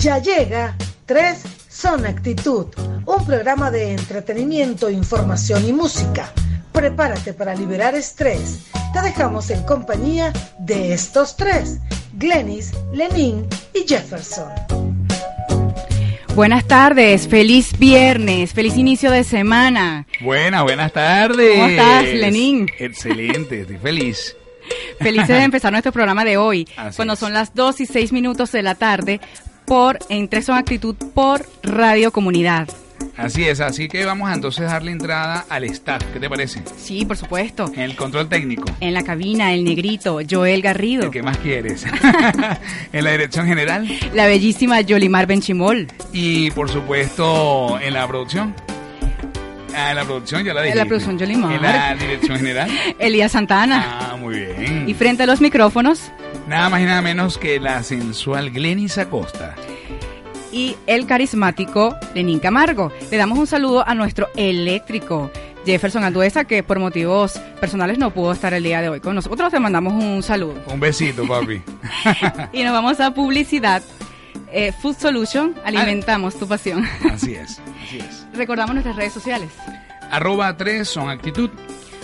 Ya 0.00 0.18
llega 0.18 0.74
3 1.04 1.38
Son 1.68 2.06
Actitud, 2.06 2.66
un 3.04 3.26
programa 3.26 3.70
de 3.70 3.92
entretenimiento, 3.92 4.88
información 4.88 5.68
y 5.68 5.74
música. 5.74 6.32
Prepárate 6.72 7.34
para 7.34 7.54
liberar 7.54 7.94
estrés. 7.94 8.60
Te 8.94 9.02
dejamos 9.02 9.50
en 9.50 9.62
compañía 9.64 10.32
de 10.58 10.94
estos 10.94 11.36
tres, 11.36 11.80
Glenis, 12.14 12.72
Lenin 12.94 13.46
y 13.74 13.86
Jefferson. 13.86 14.48
Buenas 16.34 16.64
tardes, 16.66 17.28
feliz 17.28 17.78
viernes, 17.78 18.54
feliz 18.54 18.78
inicio 18.78 19.10
de 19.10 19.22
semana. 19.22 20.06
Buenas, 20.22 20.62
buenas 20.62 20.92
tardes. 20.92 21.56
¿Cómo 21.56 21.66
estás, 21.66 22.04
Lenin? 22.04 22.70
Excelente, 22.78 23.60
estoy 23.60 23.76
feliz. 23.76 24.34
Felices 24.98 25.28
de 25.28 25.42
empezar 25.42 25.72
nuestro 25.72 25.92
programa 25.92 26.24
de 26.24 26.36
hoy, 26.36 26.66
Así 26.76 26.96
cuando 26.96 27.14
es. 27.14 27.20
son 27.20 27.34
las 27.34 27.54
2 27.54 27.80
y 27.80 27.86
6 27.86 28.12
minutos 28.12 28.52
de 28.52 28.62
la 28.62 28.76
tarde, 28.76 29.20
por 29.70 30.00
en 30.08 30.26
Tres 30.26 30.46
Son 30.46 30.58
Actitud 30.58 30.96
por 31.14 31.46
Radio 31.62 32.10
Comunidad. 32.10 32.66
Así 33.16 33.44
es, 33.44 33.60
así 33.60 33.86
que 33.86 34.04
vamos 34.04 34.28
a 34.28 34.34
entonces 34.34 34.64
darle 34.64 34.90
entrada 34.90 35.46
al 35.48 35.62
staff. 35.62 36.02
¿Qué 36.12 36.18
te 36.18 36.28
parece? 36.28 36.64
Sí, 36.76 37.04
por 37.04 37.16
supuesto. 37.16 37.70
En 37.72 37.82
el 37.82 37.94
control 37.94 38.28
técnico. 38.28 38.64
En 38.80 38.94
la 38.94 39.04
cabina, 39.04 39.54
el 39.54 39.62
negrito, 39.62 40.18
Joel 40.28 40.60
Garrido. 40.60 41.04
El 41.04 41.10
que 41.12 41.22
más 41.22 41.38
quieres. 41.38 41.86
en 42.92 43.04
la 43.04 43.12
dirección 43.12 43.46
general. 43.46 43.88
La 44.12 44.26
bellísima 44.26 44.80
Yolimar 44.80 45.28
Benchimol. 45.28 45.86
Y 46.12 46.50
por 46.50 46.68
supuesto 46.68 47.78
en 47.78 47.94
la 47.94 48.08
producción. 48.08 48.56
Ah, 49.76 49.94
la 49.94 50.04
producción 50.04 50.44
ya 50.44 50.54
la 50.54 50.62
dije. 50.62 50.72
En 50.72 50.78
la 50.78 50.84
producción, 50.84 51.18
Yolimar. 51.18 51.52
En 51.52 51.62
la 51.62 51.94
dirección 51.94 52.36
general. 52.38 52.70
Elías 52.98 53.32
Santana. 53.32 53.84
Ah, 54.12 54.16
muy 54.16 54.34
bien. 54.40 54.88
Y 54.88 54.94
frente 54.94 55.22
a 55.22 55.26
los 55.26 55.40
micrófonos, 55.40 56.10
Nada 56.48 56.68
más 56.68 56.80
y 56.80 56.84
nada 56.84 57.00
menos 57.02 57.38
que 57.38 57.60
la 57.60 57.82
sensual 57.82 58.50
Glenis 58.50 58.98
Acosta. 58.98 59.54
y 60.52 60.76
el 60.86 61.06
carismático 61.06 61.96
Lenín 62.14 62.40
Camargo. 62.40 62.92
Le 63.10 63.16
damos 63.16 63.38
un 63.38 63.46
saludo 63.46 63.86
a 63.86 63.94
nuestro 63.94 64.28
eléctrico 64.36 65.30
Jefferson 65.64 66.02
Anduesa, 66.02 66.44
que 66.44 66.62
por 66.64 66.78
motivos 66.80 67.34
personales 67.60 67.98
no 67.98 68.10
pudo 68.12 68.32
estar 68.32 68.52
el 68.54 68.62
día 68.64 68.80
de 68.80 68.88
hoy 68.88 69.00
con 69.00 69.14
nosotros. 69.14 69.52
Te 69.52 69.60
mandamos 69.60 69.92
un 70.02 70.22
saludo. 70.24 70.54
Un 70.66 70.80
besito, 70.80 71.24
papi. 71.28 71.62
Y 72.52 72.64
nos 72.64 72.72
vamos 72.72 72.98
a 72.98 73.12
publicidad. 73.14 73.82
Eh, 74.52 74.72
Food 74.72 74.96
Solution, 74.96 75.54
alimentamos 75.64 76.36
tu 76.36 76.48
pasión. 76.48 76.84
así 77.12 77.34
es, 77.34 77.60
así 77.86 77.98
es. 77.98 78.26
Recordamos 78.40 78.72
nuestras 78.74 78.96
redes 78.96 79.12
sociales. 79.12 79.50
Arroba 80.10 80.56
3 80.56 80.88
son 80.88 81.10
actitud. 81.10 81.50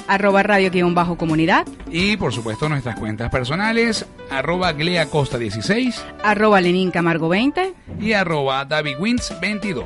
Arroba 0.07 0.43
radio 0.43 0.71
guion 0.71 0.95
bajo 0.95 1.17
comunidad. 1.17 1.67
Y 1.91 2.19
por 2.19 2.31
supuesto 2.35 2.69
nuestras 2.69 2.99
cuentas 2.99 3.31
personales, 3.31 4.05
arroba 4.31 4.75
gleacosta16 4.75 5.95
Arroba 6.23 6.61
Lenín 6.61 6.91
Camargo 6.91 7.31
20. 7.31 7.73
y 7.99 8.13
arroba 8.13 8.69
davidwins22. 8.69 9.85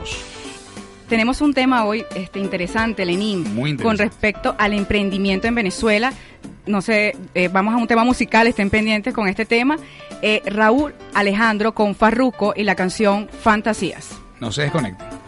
Tenemos 1.09 1.41
un 1.41 1.55
tema 1.55 1.85
hoy 1.85 2.05
este, 2.17 2.41
interesante, 2.41 3.05
Lenín, 3.05 3.55
Muy 3.55 3.71
interesante. 3.71 3.83
con 3.85 3.99
respecto 3.99 4.57
al 4.59 4.73
emprendimiento 4.73 5.47
en 5.47 5.55
Venezuela. 5.55 6.13
No 6.67 6.83
sé, 6.83 7.17
eh, 7.35 7.47
vamos 7.47 7.75
a 7.75 7.77
un 7.77 7.87
tema 7.87 8.03
musical, 8.03 8.49
estén 8.49 8.71
pendientes 8.71 9.15
con 9.15 9.29
este 9.29 9.45
tema. 9.47 9.77
Eh, 10.21 10.43
Raúl 10.47 10.95
Alejandro 11.15 11.75
con 11.77 11.95
Farruco 11.95 12.55
y 12.57 12.65
la 12.65 12.75
canción 12.75 13.29
Fantasías. 13.41 14.19
No 14.41 14.51
se 14.51 14.63
desconecten. 14.63 15.20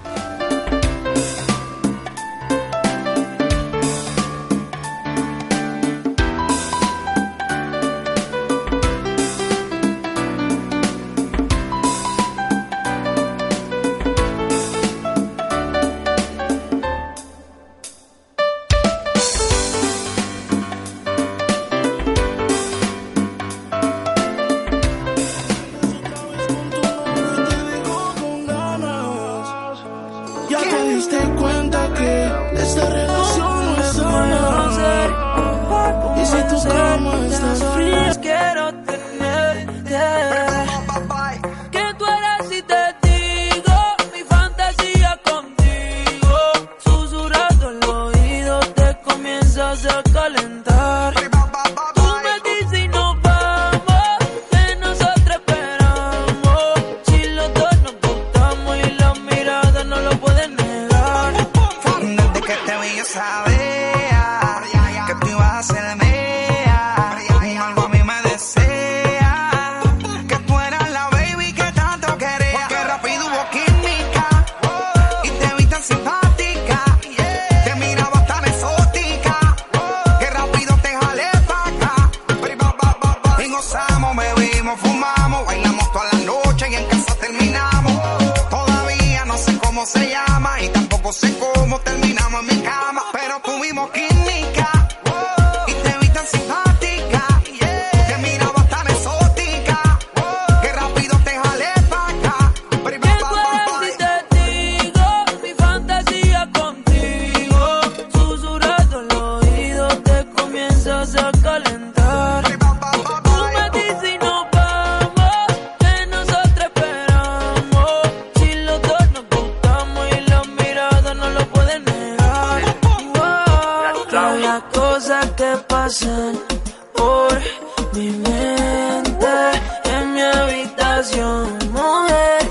Mujer. 131.70 132.48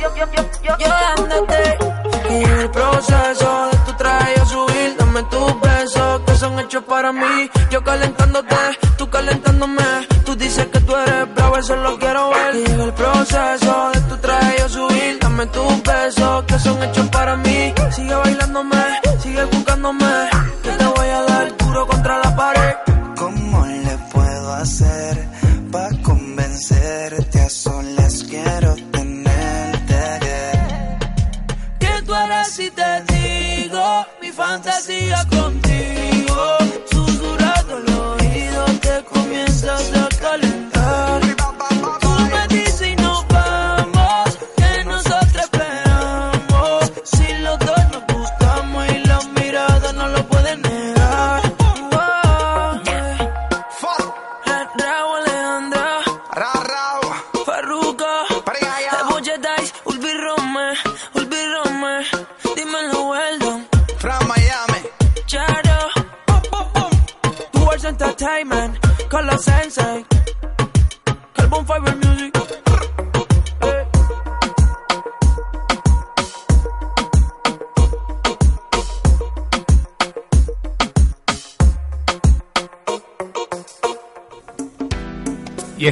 Yo 0.80 0.88
dándote 0.88 1.78
y 2.30 2.44
el 2.44 2.70
proceso 2.70 3.70
de 3.72 3.78
tu 3.86 3.94
traje 3.94 4.40
a 4.40 4.46
subir, 4.46 4.96
dame 4.98 5.24
tus 5.24 5.62
besos 5.62 6.22
que 6.26 6.36
son 6.36 6.60
hechos 6.60 6.84
para 6.84 7.12
mí. 7.12 7.50
Yo 7.70 7.82
calentándote, 7.84 8.31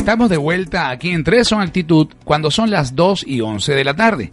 estamos 0.10 0.32
de 0.32 0.38
vuelta 0.38 0.90
aquí 0.90 1.12
en 1.12 1.24
Tres 1.24 1.50
Son 1.50 1.62
Actitud 1.62 2.08
cuando 2.24 2.50
son 2.50 2.72
las 2.72 2.96
2 2.96 3.26
y 3.28 3.42
11 3.42 3.76
de 3.76 3.84
la 3.84 3.94
tarde. 3.94 4.32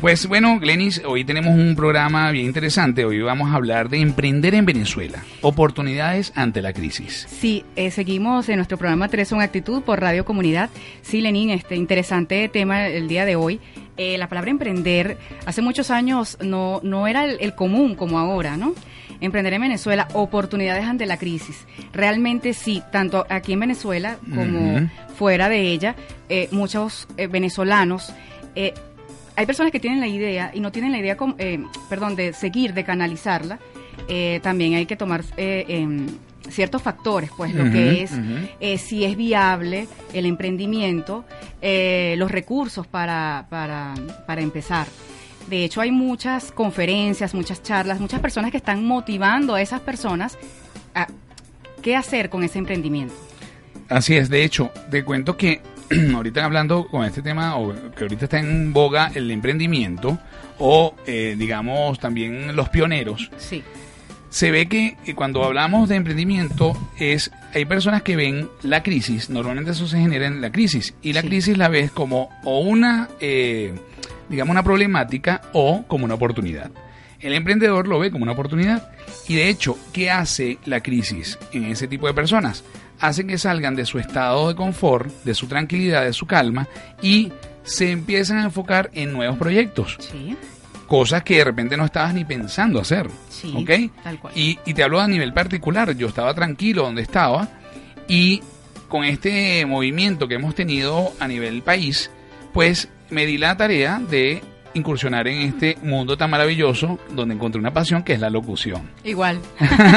Pues 0.00 0.28
bueno, 0.28 0.60
Glenis, 0.60 1.02
hoy 1.04 1.24
tenemos 1.24 1.56
un 1.56 1.74
programa 1.74 2.30
bien 2.30 2.46
interesante. 2.46 3.04
Hoy 3.04 3.20
vamos 3.20 3.50
a 3.50 3.56
hablar 3.56 3.88
de 3.88 4.00
emprender 4.00 4.54
en 4.54 4.64
Venezuela, 4.64 5.24
oportunidades 5.40 6.32
ante 6.36 6.62
la 6.62 6.72
crisis. 6.72 7.26
Sí, 7.28 7.64
eh, 7.74 7.90
seguimos 7.90 8.48
en 8.48 8.58
nuestro 8.58 8.78
programa 8.78 9.08
Tres 9.08 9.26
son 9.26 9.40
Actitud 9.40 9.82
por 9.82 10.00
Radio 10.00 10.24
Comunidad. 10.24 10.70
Sí, 11.02 11.20
Lenín, 11.20 11.50
este 11.50 11.74
interesante 11.74 12.48
tema 12.48 12.86
el 12.86 13.08
día 13.08 13.24
de 13.24 13.34
hoy. 13.34 13.58
Eh, 13.96 14.18
la 14.18 14.28
palabra 14.28 14.52
emprender 14.52 15.18
hace 15.46 15.62
muchos 15.62 15.90
años 15.90 16.38
no, 16.40 16.78
no 16.84 17.08
era 17.08 17.24
el, 17.24 17.38
el 17.40 17.56
común 17.56 17.96
como 17.96 18.20
ahora, 18.20 18.56
¿no? 18.56 18.72
Emprender 19.20 19.52
en 19.54 19.62
Venezuela, 19.62 20.08
oportunidades 20.14 20.84
ante 20.84 21.06
la 21.06 21.16
crisis. 21.16 21.66
Realmente 21.92 22.52
sí, 22.52 22.82
tanto 22.92 23.26
aquí 23.28 23.52
en 23.52 23.60
Venezuela 23.60 24.18
como 24.34 24.88
fuera 25.16 25.48
de 25.48 25.60
ella, 25.62 25.96
eh, 26.28 26.48
muchos 26.52 27.08
eh, 27.16 27.26
venezolanos 27.26 28.12
eh, 28.54 28.74
hay 29.38 29.46
personas 29.46 29.70
que 29.70 29.78
tienen 29.78 30.00
la 30.00 30.08
idea 30.08 30.50
y 30.52 30.58
no 30.58 30.72
tienen 30.72 30.90
la 30.90 30.98
idea, 30.98 31.16
eh, 31.38 31.62
perdón, 31.88 32.16
de 32.16 32.32
seguir, 32.32 32.74
de 32.74 32.82
canalizarla. 32.82 33.60
Eh, 34.08 34.40
también 34.42 34.74
hay 34.74 34.84
que 34.84 34.96
tomar 34.96 35.22
eh, 35.36 35.64
em, 35.68 36.08
ciertos 36.48 36.82
factores, 36.82 37.30
pues 37.36 37.54
lo 37.54 37.70
que 37.70 38.02
es 38.02 38.10
eh, 38.58 38.78
si 38.78 39.04
es 39.04 39.16
viable 39.16 39.86
el 40.12 40.26
emprendimiento, 40.26 41.24
eh, 41.62 42.16
los 42.18 42.32
recursos 42.32 42.88
para, 42.88 43.46
para, 43.48 43.94
para 44.26 44.40
empezar. 44.40 44.88
De 45.48 45.64
hecho, 45.64 45.80
hay 45.80 45.90
muchas 45.90 46.52
conferencias, 46.52 47.34
muchas 47.34 47.62
charlas, 47.62 48.00
muchas 48.00 48.20
personas 48.20 48.50
que 48.50 48.58
están 48.58 48.84
motivando 48.84 49.54
a 49.54 49.62
esas 49.62 49.80
personas 49.80 50.36
a 50.94 51.06
qué 51.82 51.96
hacer 51.96 52.28
con 52.28 52.44
ese 52.44 52.58
emprendimiento. 52.58 53.14
Así 53.88 54.14
es, 54.16 54.28
de 54.28 54.44
hecho, 54.44 54.70
te 54.90 55.04
cuento 55.04 55.36
que 55.36 55.62
ahorita 56.14 56.44
hablando 56.44 56.86
con 56.86 57.04
este 57.06 57.22
tema, 57.22 57.56
o 57.56 57.72
que 57.94 58.04
ahorita 58.04 58.24
está 58.26 58.38
en 58.38 58.72
boga 58.74 59.10
el 59.14 59.30
emprendimiento, 59.30 60.18
o 60.58 60.94
eh, 61.06 61.34
digamos 61.38 61.98
también 61.98 62.54
los 62.54 62.68
pioneros, 62.68 63.30
Sí. 63.38 63.62
se 64.28 64.50
ve 64.50 64.66
que 64.68 64.98
eh, 65.06 65.14
cuando 65.14 65.42
hablamos 65.44 65.88
de 65.88 65.96
emprendimiento 65.96 66.76
es 66.98 67.30
hay 67.54 67.64
personas 67.64 68.02
que 68.02 68.16
ven 68.16 68.50
la 68.62 68.82
crisis, 68.82 69.30
normalmente 69.30 69.70
eso 69.70 69.86
se 69.88 69.98
genera 69.98 70.26
en 70.26 70.42
la 70.42 70.52
crisis, 70.52 70.94
y 71.00 71.14
la 71.14 71.22
Sí. 71.22 71.28
crisis 71.28 71.56
la 71.56 71.68
ves 71.68 71.90
como 71.90 72.28
o 72.44 72.58
una, 72.60 73.08
eh, 73.20 73.72
digamos, 74.28 74.52
una 74.52 74.62
problemática 74.62 75.40
o 75.52 75.84
como 75.86 76.04
una 76.04 76.14
oportunidad. 76.14 76.70
El 77.20 77.32
emprendedor 77.34 77.88
lo 77.88 77.98
ve 77.98 78.10
como 78.12 78.22
una 78.22 78.32
oportunidad. 78.32 78.90
Y 79.26 79.34
de 79.34 79.48
hecho, 79.48 79.76
¿qué 79.92 80.10
hace 80.10 80.58
la 80.66 80.80
crisis 80.80 81.38
en 81.52 81.64
ese 81.64 81.88
tipo 81.88 82.06
de 82.06 82.14
personas? 82.14 82.62
Hace 83.00 83.26
que 83.26 83.38
salgan 83.38 83.74
de 83.76 83.84
su 83.86 83.98
estado 83.98 84.48
de 84.48 84.54
confort, 84.54 85.08
de 85.24 85.34
su 85.34 85.46
tranquilidad, 85.46 86.04
de 86.04 86.12
su 86.12 86.26
calma 86.26 86.68
y 87.02 87.32
se 87.64 87.90
empiezan 87.90 88.38
a 88.38 88.44
enfocar 88.44 88.90
en 88.94 89.12
nuevos 89.12 89.36
proyectos 89.36 89.96
Sí, 90.00 90.36
cosas 90.86 91.22
que 91.22 91.36
de 91.36 91.44
repente 91.44 91.76
no 91.76 91.84
estabas 91.84 92.14
ni 92.14 92.24
pensando 92.24 92.80
hacer. 92.80 93.08
sí, 93.28 93.52
¿Ok? 93.56 93.92
tal 94.02 94.18
cual. 94.20 94.32
Y, 94.36 94.58
y 94.64 94.74
te 94.74 94.82
hablo 94.82 95.00
a 95.00 95.06
nivel 95.08 95.32
particular. 95.32 95.94
Yo 95.96 96.06
estaba 96.08 96.32
tranquilo 96.34 96.82
donde 96.84 97.02
estaba 97.02 97.48
y 98.08 98.42
con 98.88 99.04
este 99.04 99.66
movimiento 99.66 100.28
que 100.28 100.34
hemos 100.36 100.54
tenido 100.54 101.12
a 101.20 101.28
nivel 101.28 101.62
país, 101.62 102.10
pues 102.54 102.88
me 103.10 103.26
di 103.26 103.38
la 103.38 103.56
tarea 103.56 104.00
de 104.00 104.42
incursionar 104.74 105.26
en 105.28 105.40
este 105.42 105.76
mundo 105.82 106.16
tan 106.16 106.30
maravilloso 106.30 106.98
donde 107.10 107.34
encontré 107.34 107.58
una 107.58 107.72
pasión 107.72 108.02
que 108.02 108.12
es 108.12 108.20
la 108.20 108.30
locución. 108.30 108.90
Igual. 109.04 109.40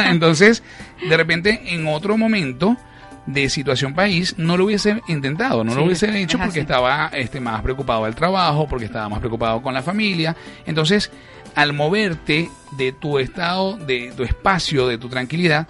Entonces, 0.10 0.64
de 1.08 1.18
repente, 1.18 1.62
en 1.74 1.88
otro 1.88 2.18
momento 2.18 2.78
de 3.26 3.50
situación 3.50 3.94
país, 3.94 4.36
no 4.38 4.58
lo 4.58 4.66
hubiese 4.66 5.02
intentado, 5.08 5.64
no 5.64 5.76
lo 5.76 5.86
hubiese 5.86 6.10
es 6.10 6.16
hecho 6.16 6.38
porque 6.38 6.52
así. 6.52 6.60
estaba 6.62 7.12
este, 7.14 7.40
más 7.40 7.62
preocupado 7.62 8.06
del 8.06 8.16
trabajo, 8.16 8.68
porque 8.68 8.86
estaba 8.86 9.08
más 9.10 9.20
preocupado 9.20 9.62
con 9.62 9.74
la 9.74 9.84
familia. 9.84 10.36
Entonces, 10.66 11.12
al 11.56 11.74
moverte 11.74 12.50
de 12.78 12.92
tu 12.92 13.20
estado, 13.20 13.78
de 13.78 14.12
tu 14.16 14.24
espacio, 14.24 14.88
de 14.88 14.98
tu 14.98 15.08
tranquilidad, 15.08 15.68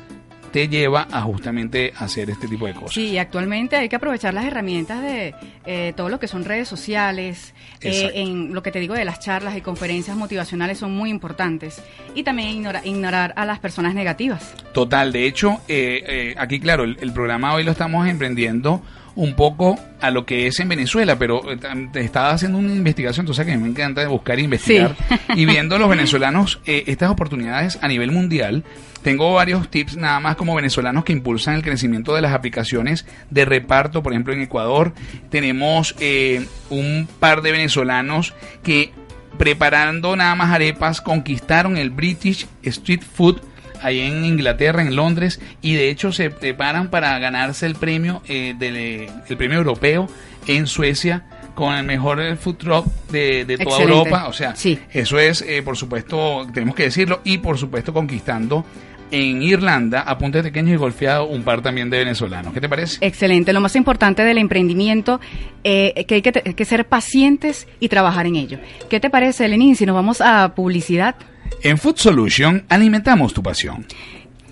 te 0.51 0.67
lleva 0.67 1.07
a 1.11 1.21
justamente 1.21 1.93
hacer 1.97 2.29
este 2.29 2.47
tipo 2.47 2.67
de 2.67 2.73
cosas. 2.73 2.93
Sí, 2.93 3.17
actualmente 3.17 3.75
hay 3.77 3.87
que 3.89 3.95
aprovechar 3.95 4.33
las 4.33 4.45
herramientas 4.45 5.01
de 5.01 5.33
eh, 5.65 5.93
todo 5.95 6.09
lo 6.09 6.19
que 6.19 6.27
son 6.27 6.43
redes 6.43 6.67
sociales, 6.67 7.53
eh, 7.81 8.11
en 8.15 8.53
lo 8.53 8.61
que 8.61 8.71
te 8.71 8.79
digo 8.79 8.93
de 8.93 9.05
las 9.05 9.19
charlas 9.19 9.55
y 9.55 9.61
conferencias 9.61 10.17
motivacionales 10.17 10.77
son 10.77 10.91
muy 10.95 11.09
importantes. 11.09 11.81
Y 12.15 12.23
también 12.23 12.49
ignora- 12.49 12.81
ignorar 12.85 13.33
a 13.37 13.45
las 13.45 13.59
personas 13.59 13.93
negativas. 13.95 14.53
Total, 14.73 15.11
de 15.11 15.25
hecho, 15.25 15.61
eh, 15.67 16.03
eh, 16.05 16.35
aquí 16.37 16.59
claro, 16.59 16.83
el, 16.83 16.97
el 17.01 17.13
programa 17.13 17.53
hoy 17.53 17.63
lo 17.63 17.71
estamos 17.71 18.07
emprendiendo 18.07 18.81
un 19.21 19.35
poco 19.35 19.79
a 19.99 20.09
lo 20.09 20.25
que 20.25 20.47
es 20.47 20.59
en 20.59 20.67
Venezuela, 20.67 21.15
pero 21.19 21.43
eh, 21.51 21.57
estaba 21.93 22.31
haciendo 22.31 22.57
una 22.57 22.73
investigación, 22.73 23.23
tú 23.23 23.35
sabes 23.35 23.53
que 23.53 23.57
me 23.59 23.67
encanta 23.67 24.07
buscar 24.07 24.39
e 24.39 24.41
investigar, 24.41 24.95
Sí. 24.97 25.15
y 25.35 25.45
viendo 25.45 25.77
los 25.77 25.87
venezolanos 25.95 26.59
eh, 26.65 26.85
estas 26.87 27.11
oportunidades 27.11 27.77
a 27.83 27.87
nivel 27.87 28.11
mundial, 28.11 28.63
tengo 29.03 29.31
varios 29.33 29.69
tips 29.69 29.95
nada 29.97 30.19
más 30.19 30.35
como 30.37 30.55
venezolanos 30.55 31.03
que 31.03 31.13
impulsan 31.13 31.53
el 31.53 31.61
crecimiento 31.61 32.15
de 32.15 32.21
las 32.21 32.33
aplicaciones 32.33 33.05
de 33.29 33.45
reparto, 33.45 34.01
por 34.01 34.11
ejemplo 34.13 34.33
en 34.33 34.41
Ecuador 34.41 34.93
tenemos 35.29 35.95
eh, 35.99 36.45
un 36.71 37.07
par 37.19 37.43
de 37.43 37.51
venezolanos 37.51 38.33
que 38.63 38.91
preparando 39.37 40.15
nada 40.15 40.33
más 40.35 40.49
arepas 40.51 40.99
conquistaron 41.01 41.77
el 41.77 41.89
British 41.91 42.47
Street 42.63 43.01
Food 43.01 43.41
ahí 43.81 43.99
en 44.01 44.25
Inglaterra, 44.25 44.81
en 44.81 44.95
Londres, 44.95 45.39
y 45.61 45.73
de 45.75 45.89
hecho 45.89 46.11
se 46.11 46.29
preparan 46.29 46.89
para 46.89 47.17
ganarse 47.19 47.65
el 47.65 47.75
premio 47.75 48.21
eh, 48.27 48.53
del 48.57 48.75
el 49.27 49.37
premio 49.37 49.57
europeo 49.57 50.07
en 50.47 50.67
Suecia 50.67 51.23
con 51.55 51.73
el 51.75 51.83
mejor 51.85 52.37
food 52.37 52.55
truck 52.55 52.85
de, 53.11 53.45
de 53.45 53.57
toda 53.57 53.75
Excelente. 53.77 53.93
Europa. 53.97 54.27
O 54.27 54.33
sea, 54.33 54.55
Sí. 54.55 54.79
eso 54.93 55.19
es, 55.19 55.41
eh, 55.41 55.61
por 55.61 55.75
supuesto, 55.77 56.47
tenemos 56.53 56.75
que 56.75 56.83
decirlo, 56.83 57.21
y 57.25 57.39
por 57.39 57.57
supuesto 57.57 57.93
conquistando 57.93 58.65
en 59.11 59.41
Irlanda 59.43 59.99
a 60.03 60.17
punta 60.17 60.37
de 60.37 60.45
pequeños 60.45 60.71
y 60.73 60.77
golpeado 60.77 61.25
un 61.27 61.43
par 61.43 61.61
también 61.61 61.89
de 61.89 61.97
venezolanos. 61.97 62.53
¿Qué 62.53 62.61
te 62.61 62.69
parece? 62.69 63.05
Excelente. 63.05 63.51
Lo 63.51 63.59
más 63.59 63.75
importante 63.75 64.23
del 64.23 64.37
emprendimiento 64.37 65.19
eh, 65.65 66.05
que 66.07 66.15
hay 66.15 66.21
que, 66.21 66.31
que 66.31 66.65
ser 66.65 66.85
pacientes 66.87 67.67
y 67.81 67.89
trabajar 67.89 68.25
en 68.25 68.37
ello. 68.37 68.57
¿Qué 68.89 69.01
te 69.01 69.09
parece, 69.09 69.49
Lenín, 69.49 69.75
si 69.75 69.85
nos 69.85 69.95
vamos 69.95 70.21
a 70.21 70.55
publicidad? 70.55 71.15
En 71.63 71.77
Food 71.77 71.97
Solution 71.97 72.63
alimentamos 72.69 73.33
tu 73.33 73.43
pasión. 73.43 73.85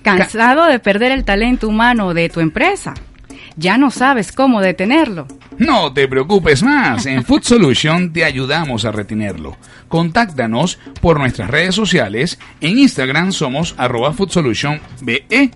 ¿Cansado 0.03 0.65
de 0.65 0.79
perder 0.79 1.11
el 1.11 1.25
talento 1.25 1.67
humano 1.67 2.13
de 2.13 2.29
tu 2.29 2.39
empresa? 2.39 2.93
¿Ya 3.55 3.77
no 3.77 3.91
sabes 3.91 4.31
cómo 4.31 4.61
detenerlo? 4.61 5.27
No 5.57 5.91
te 5.91 6.07
preocupes 6.07 6.63
más, 6.63 7.05
en 7.05 7.25
Food 7.25 7.43
Solution 7.43 8.13
te 8.13 8.23
ayudamos 8.23 8.85
a 8.85 8.91
retenerlo. 8.91 9.57
Contáctanos 9.89 10.79
por 11.01 11.19
nuestras 11.19 11.49
redes 11.49 11.75
sociales, 11.75 12.39
en 12.61 12.77
Instagram 12.77 13.33
somos 13.33 13.75
arroba 13.77 14.13
Food 14.13 14.29
Solution 14.29 14.79
BE. 15.01 15.51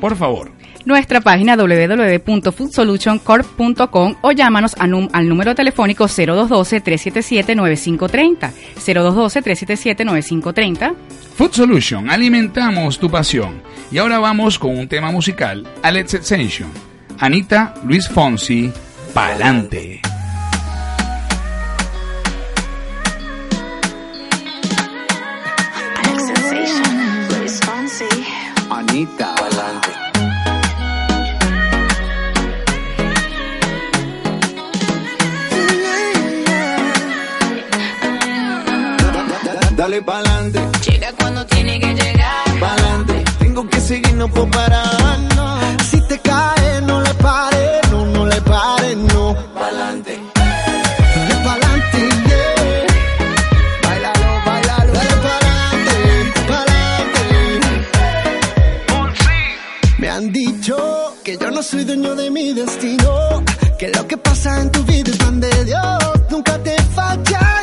Por 0.00 0.16
favor, 0.16 0.52
Nuestra 0.88 1.20
página 1.20 1.54
www.foodsolutioncorp.com 1.54 4.14
o 4.22 4.32
llámanos 4.32 4.74
a 4.78 4.86
num- 4.86 5.10
al 5.12 5.28
número 5.28 5.54
telefónico 5.54 6.08
0212-377-9530. 6.08 8.52
0212-377-9530. 8.86 10.94
Food 11.36 11.52
Solution, 11.52 12.08
alimentamos 12.08 12.98
tu 12.98 13.10
pasión. 13.10 13.60
Y 13.92 13.98
ahora 13.98 14.18
vamos 14.18 14.58
con 14.58 14.78
un 14.78 14.88
tema 14.88 15.10
musical, 15.12 15.68
Alex 15.82 16.12
Sensation. 16.22 16.70
Anita, 17.18 17.74
Luis 17.84 18.08
Fonsi, 18.08 18.72
Pa'lante. 19.12 20.00
Anita. 28.70 29.27
Dale 39.98 40.06
pa'lante, 40.06 40.60
Llega 40.88 41.12
cuando 41.18 41.44
tiene 41.46 41.80
que 41.80 41.92
llegar. 41.92 42.44
pa'lante. 42.60 43.24
Tengo 43.40 43.68
que 43.68 43.80
seguir, 43.80 44.14
no 44.14 44.28
puedo 44.28 44.48
parar. 44.48 45.18
no. 45.34 45.58
Si 45.90 46.00
te 46.06 46.18
caes, 46.20 46.82
no 46.82 47.00
le 47.00 47.14
pares, 47.14 47.80
no, 47.90 48.06
no 48.06 48.24
le 48.26 48.40
pares, 48.42 48.96
no. 48.96 49.34
Pa'lante. 49.54 50.20
Dale 51.16 51.34
pa'lante, 51.46 51.98
yeah. 52.28 52.86
Bailalo, 53.82 54.28
bailalo. 54.46 54.92
Dale 54.92 55.16
pa'lante, 55.26 55.96
pa'lante. 56.50 57.22
Me 59.98 60.08
han 60.10 60.32
dicho 60.32 60.76
que 61.24 61.36
yo 61.38 61.50
no 61.50 61.60
soy 61.62 61.82
dueño 61.84 62.14
de 62.14 62.30
mi 62.30 62.52
destino. 62.52 63.42
Que 63.76 63.88
lo 63.88 64.06
que 64.06 64.16
pasa 64.16 64.60
en 64.60 64.70
tu 64.70 64.80
vida 64.84 65.10
es 65.10 65.16
pan 65.16 65.40
de 65.40 65.64
Dios. 65.64 65.98
Nunca 66.30 66.56
te 66.62 66.76
falla, 66.94 67.57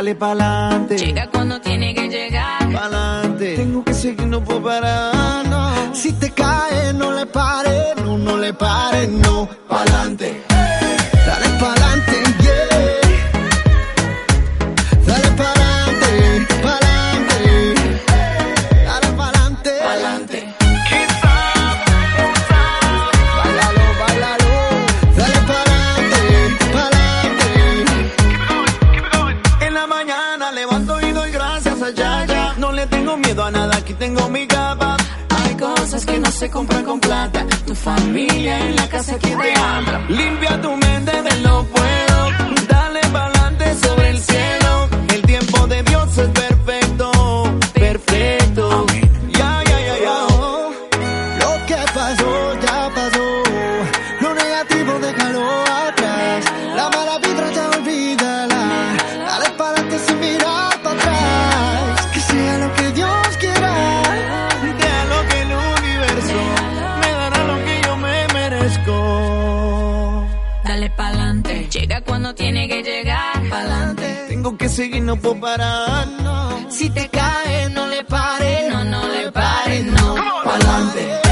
dale 0.00 0.14
pa'lante. 0.14 0.96
Llega 0.96 1.28
cuando 1.30 1.60
tiene 1.60 1.94
que 1.94 2.08
llegar. 2.08 2.72
pa'lante. 2.72 3.56
Tengo 3.56 3.84
que 3.84 3.92
seguir, 3.92 4.26
no 4.26 4.42
puedo 4.42 4.62
parar. 4.62 5.46
no. 5.46 5.94
Si 5.94 6.12
te 6.12 6.30
caes, 6.30 6.94
no 6.94 7.12
le 7.12 7.26
pares, 7.26 7.96
no, 8.02 8.16
no 8.16 8.38
le 8.38 8.54
pares, 8.54 9.10
no. 9.10 9.46
Pa'lante. 9.68 10.49
En 38.28 38.76
la 38.76 38.88
casa 38.88 39.18
que 39.18 39.30
te 39.30 39.54
ama. 39.54 40.04
Limpia 40.08 40.60
tu 40.60 40.76
mente 40.76 41.22
del 41.22 41.42
no 41.42 41.64
puedo. 41.64 42.09
Tiene 72.34 72.68
que 72.68 72.82
llegar. 72.82 73.48
Pa'lante. 73.48 74.26
Tengo 74.28 74.56
que 74.56 74.68
seguir, 74.68 75.02
no 75.02 75.16
puedo 75.16 75.40
parar. 75.40 76.06
no. 76.22 76.70
Si 76.70 76.88
te 76.90 77.08
caes, 77.08 77.70
no 77.72 77.86
le 77.88 78.04
pares. 78.04 78.70
No, 78.70 78.84
no 78.84 79.08
le 79.08 79.32
pares, 79.32 79.84
no. 79.84 80.14
Pa'lante. 80.44 81.29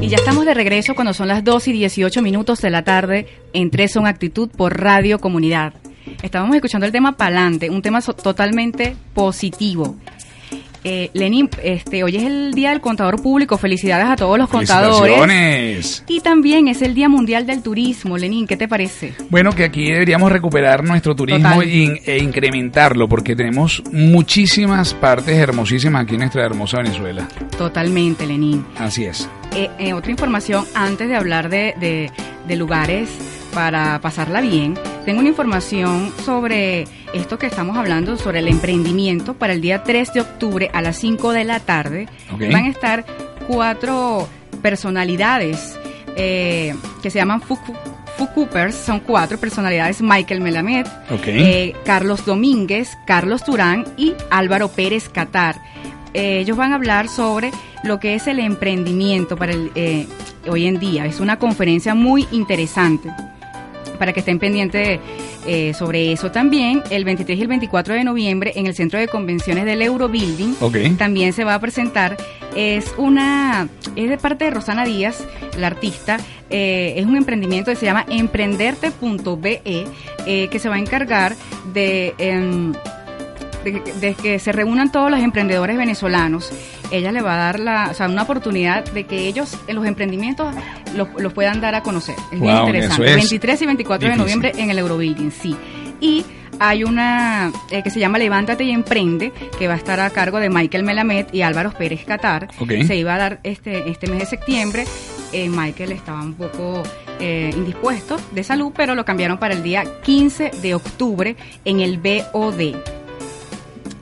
Y 0.00 0.08
ya 0.08 0.16
estamos 0.16 0.44
de 0.44 0.52
regreso 0.52 0.94
cuando 0.94 1.14
son 1.14 1.28
las 1.28 1.42
2 1.42 1.68
y 1.68 1.72
18 1.72 2.20
minutos 2.20 2.60
de 2.60 2.68
la 2.68 2.84
tarde 2.84 3.26
en 3.54 3.70
Tres 3.70 3.92
Son 3.92 4.06
Actitud 4.06 4.50
por 4.50 4.78
Radio 4.78 5.18
Comunidad. 5.18 5.72
Estábamos 6.22 6.54
escuchando 6.54 6.84
el 6.84 6.92
tema 6.92 7.16
Palante, 7.16 7.70
un 7.70 7.80
tema 7.80 8.02
totalmente 8.02 8.94
positivo. 9.14 9.96
Eh, 10.86 11.10
Lenin, 11.14 11.48
este, 11.62 12.04
hoy 12.04 12.16
es 12.16 12.24
el 12.24 12.52
Día 12.52 12.68
del 12.70 12.82
Contador 12.82 13.22
Público. 13.22 13.56
Felicidades 13.56 14.06
a 14.06 14.16
todos 14.16 14.36
los 14.38 14.48
contadores. 14.50 16.04
Y 16.08 16.20
también 16.20 16.68
es 16.68 16.82
el 16.82 16.94
Día 16.94 17.08
Mundial 17.08 17.46
del 17.46 17.62
Turismo. 17.62 18.18
Lenin, 18.18 18.46
¿qué 18.46 18.56
te 18.58 18.68
parece? 18.68 19.14
Bueno, 19.30 19.52
que 19.52 19.64
aquí 19.64 19.86
deberíamos 19.90 20.30
recuperar 20.30 20.84
nuestro 20.84 21.14
turismo 21.16 21.62
in- 21.62 21.98
e 22.04 22.18
incrementarlo, 22.18 23.08
porque 23.08 23.34
tenemos 23.34 23.82
muchísimas 23.92 24.92
partes 24.94 25.36
hermosísimas 25.38 26.02
aquí 26.04 26.14
en 26.14 26.20
nuestra 26.20 26.44
hermosa 26.44 26.78
Venezuela. 26.78 27.26
Totalmente, 27.56 28.26
Lenin. 28.26 28.64
Así 28.78 29.04
es. 29.04 29.28
Eh, 29.56 29.70
eh, 29.78 29.92
otra 29.94 30.10
información, 30.10 30.64
antes 30.74 31.08
de 31.08 31.16
hablar 31.16 31.48
de, 31.48 31.74
de- 31.80 32.10
de 32.46 32.56
lugares 32.56 33.08
para 33.54 34.00
pasarla 34.00 34.40
bien, 34.40 34.74
tengo 35.04 35.20
una 35.20 35.28
información 35.28 36.12
sobre 36.24 36.86
esto 37.12 37.38
que 37.38 37.46
estamos 37.46 37.76
hablando, 37.76 38.16
sobre 38.16 38.40
el 38.40 38.48
emprendimiento. 38.48 39.34
Para 39.34 39.52
el 39.52 39.60
día 39.60 39.82
3 39.84 40.12
de 40.14 40.20
octubre 40.20 40.70
a 40.72 40.82
las 40.82 40.96
5 40.96 41.32
de 41.32 41.44
la 41.44 41.60
tarde 41.60 42.08
Ok. 42.32 42.40
van 42.52 42.64
a 42.64 42.68
estar 42.68 43.04
cuatro 43.46 44.28
personalidades 44.62 45.78
eh, 46.16 46.74
que 47.02 47.10
se 47.10 47.18
llaman 47.18 47.40
Fuku. 47.40 47.72
Coopers 48.34 48.74
son 48.74 49.00
cuatro 49.00 49.38
personalidades, 49.38 50.00
Michael 50.00 50.40
Melamed, 50.40 50.86
eh, 51.26 51.74
Carlos 51.84 52.24
Domínguez, 52.24 52.96
Carlos 53.06 53.44
Turán 53.44 53.84
y 53.96 54.14
Álvaro 54.30 54.68
Pérez 54.68 55.08
Catar. 55.08 55.56
Eh, 56.14 56.38
ellos 56.38 56.56
van 56.56 56.72
a 56.72 56.76
hablar 56.76 57.08
sobre 57.08 57.50
lo 57.82 58.00
que 58.00 58.14
es 58.14 58.26
el 58.26 58.38
emprendimiento 58.38 59.36
para 59.36 59.52
el, 59.52 59.70
eh, 59.74 60.06
hoy 60.48 60.66
en 60.66 60.78
día. 60.78 61.06
Es 61.06 61.20
una 61.20 61.38
conferencia 61.38 61.94
muy 61.94 62.26
interesante 62.32 63.10
para 63.98 64.12
que 64.12 64.20
estén 64.20 64.38
pendientes 64.38 65.00
eh, 65.46 65.74
sobre 65.74 66.12
eso 66.12 66.30
también. 66.30 66.82
El 66.90 67.04
23 67.04 67.38
y 67.38 67.42
el 67.42 67.48
24 67.48 67.94
de 67.94 68.04
noviembre 68.04 68.52
en 68.56 68.66
el 68.66 68.74
Centro 68.74 68.98
de 68.98 69.08
Convenciones 69.08 69.64
del 69.64 69.82
Eurobuilding 69.82 70.56
Ok. 70.60 70.76
también 70.98 71.32
se 71.32 71.44
va 71.44 71.54
a 71.54 71.60
presentar. 71.60 72.16
Es 72.56 72.94
una 72.98 73.68
es 73.96 74.08
de 74.08 74.18
parte 74.18 74.44
de 74.44 74.50
Rosana 74.50 74.84
Díaz, 74.84 75.24
la 75.58 75.66
artista. 75.68 76.18
Eh, 76.50 76.94
es 76.96 77.06
un 77.06 77.16
emprendimiento 77.16 77.70
que 77.70 77.76
se 77.76 77.86
llama 77.86 78.04
emprenderte.be 78.08 79.62
eh, 80.26 80.48
que 80.48 80.58
se 80.58 80.68
va 80.68 80.76
a 80.76 80.78
encargar 80.78 81.34
de... 81.72 82.14
de, 83.64 83.82
de 84.00 84.14
que 84.14 84.38
se 84.38 84.52
reúnan 84.52 84.92
todos 84.92 85.10
los 85.10 85.20
emprendedores 85.20 85.76
venezolanos, 85.76 86.50
ella 86.90 87.12
le 87.12 87.22
va 87.22 87.34
a 87.34 87.38
dar 87.38 87.60
la, 87.60 87.88
o 87.90 87.94
sea, 87.94 88.08
una 88.08 88.22
oportunidad 88.22 88.84
de 88.84 89.04
que 89.04 89.26
ellos 89.26 89.58
en 89.66 89.76
los 89.76 89.86
emprendimientos 89.86 90.54
los, 90.94 91.08
los 91.18 91.32
puedan 91.32 91.60
dar 91.60 91.74
a 91.74 91.82
conocer. 91.82 92.14
Es 92.32 92.40
bien 92.40 92.56
interesante. 92.56 93.04
eso 93.04 93.04
es 93.04 93.16
23 93.16 93.62
y 93.62 93.66
24 93.66 94.08
de 94.10 94.16
noviembre 94.16 94.52
en 94.56 94.70
el 94.70 94.78
Eurobuilding, 94.78 95.30
sí. 95.30 95.56
Y 96.00 96.24
hay 96.58 96.84
una 96.84 97.52
eh, 97.70 97.82
que 97.82 97.90
se 97.90 98.00
llama 98.00 98.18
Levántate 98.18 98.64
y 98.64 98.70
Emprende, 98.70 99.32
que 99.58 99.66
va 99.66 99.74
a 99.74 99.76
estar 99.76 100.00
a 100.00 100.10
cargo 100.10 100.38
de 100.38 100.50
Michael 100.50 100.84
Melamed 100.84 101.26
y 101.32 101.42
Álvaro 101.42 101.72
Pérez 101.72 102.04
Catar. 102.04 102.48
Ok. 102.58 102.72
Se 102.86 102.96
iba 102.96 103.14
a 103.14 103.18
dar 103.18 103.40
este, 103.42 103.90
este 103.90 104.06
mes 104.08 104.20
de 104.20 104.26
septiembre. 104.26 104.84
Eh, 105.32 105.48
Michael 105.48 105.92
estaba 105.92 106.22
un 106.22 106.34
poco 106.34 106.82
eh, 107.18 107.50
indispuesto 107.56 108.16
de 108.32 108.44
salud, 108.44 108.72
pero 108.76 108.94
lo 108.94 109.04
cambiaron 109.04 109.38
para 109.38 109.54
el 109.54 109.62
día 109.62 109.84
15 110.02 110.50
de 110.62 110.74
octubre 110.74 111.36
en 111.64 111.80
el 111.80 111.98
BOD. 111.98 112.93